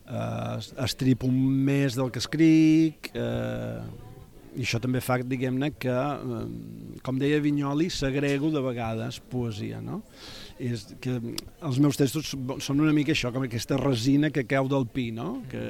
[0.08, 3.80] Eh, estripo un mes del que escric, eh,
[4.58, 10.02] i això també fa, diguem-ne, que, eh, com deia Vinyoli, s'agrego de vegades poesia, no?
[10.58, 11.20] És que
[11.62, 15.42] els meus textos són una mica això, com aquesta resina que cau del pi, no?
[15.50, 15.64] Que,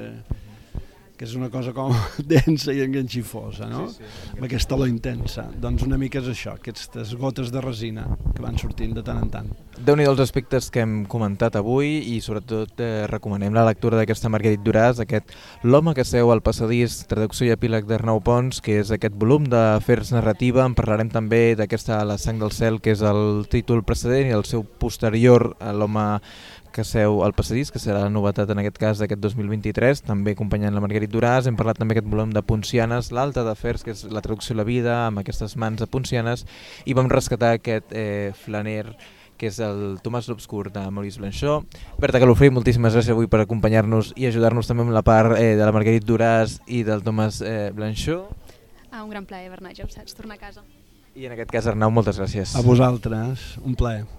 [1.19, 1.91] que és una cosa com
[2.31, 3.89] densa i enganxifosa, no?
[3.91, 5.49] Sí, sí, amb aquesta olor intensa.
[5.59, 9.33] Doncs una mica és això, aquestes gotes de resina que van sortint de tant en
[9.33, 9.49] tant.
[9.79, 14.31] déu nhi els aspectes que hem comentat avui i sobretot eh, recomanem la lectura d'aquesta
[14.31, 18.91] Marguerite Duràs, aquest L'home que seu al passadís, traducció i epíleg d'Arnau Pons, que és
[18.95, 20.63] aquest volum d'afers narrativa.
[20.63, 24.47] En parlarem també d'aquesta La sang del cel, que és el títol precedent i el
[24.47, 26.07] seu posterior, L'home
[26.79, 30.75] que seu al passadís, que serà la novetat en aquest cas d'aquest 2023, també acompanyant
[30.75, 31.49] la Marguerite Duràs.
[31.49, 34.67] Hem parlat també aquest volum de Poncianes, l'Alta d'Afers, que és la traducció de la
[34.67, 36.45] vida, amb aquestes mans de Poncianes,
[36.87, 38.93] i vam rescatar aquest eh, flaner
[39.39, 41.79] que és el Tomàs l'Obscur de Maurice Blanchot.
[41.99, 45.63] Berta Calofrí, moltíssimes gràcies avui per acompanyar-nos i ajudar-nos també amb la part eh, de
[45.63, 48.55] la Marguerite Duràs i del Tomàs eh, Blanchot.
[48.91, 50.65] Ah, un gran plaer, Bernat, ja ho saps, tornar a casa.
[51.15, 52.55] I en aquest cas, Arnau, moltes gràcies.
[52.55, 54.18] A vosaltres, un plaer.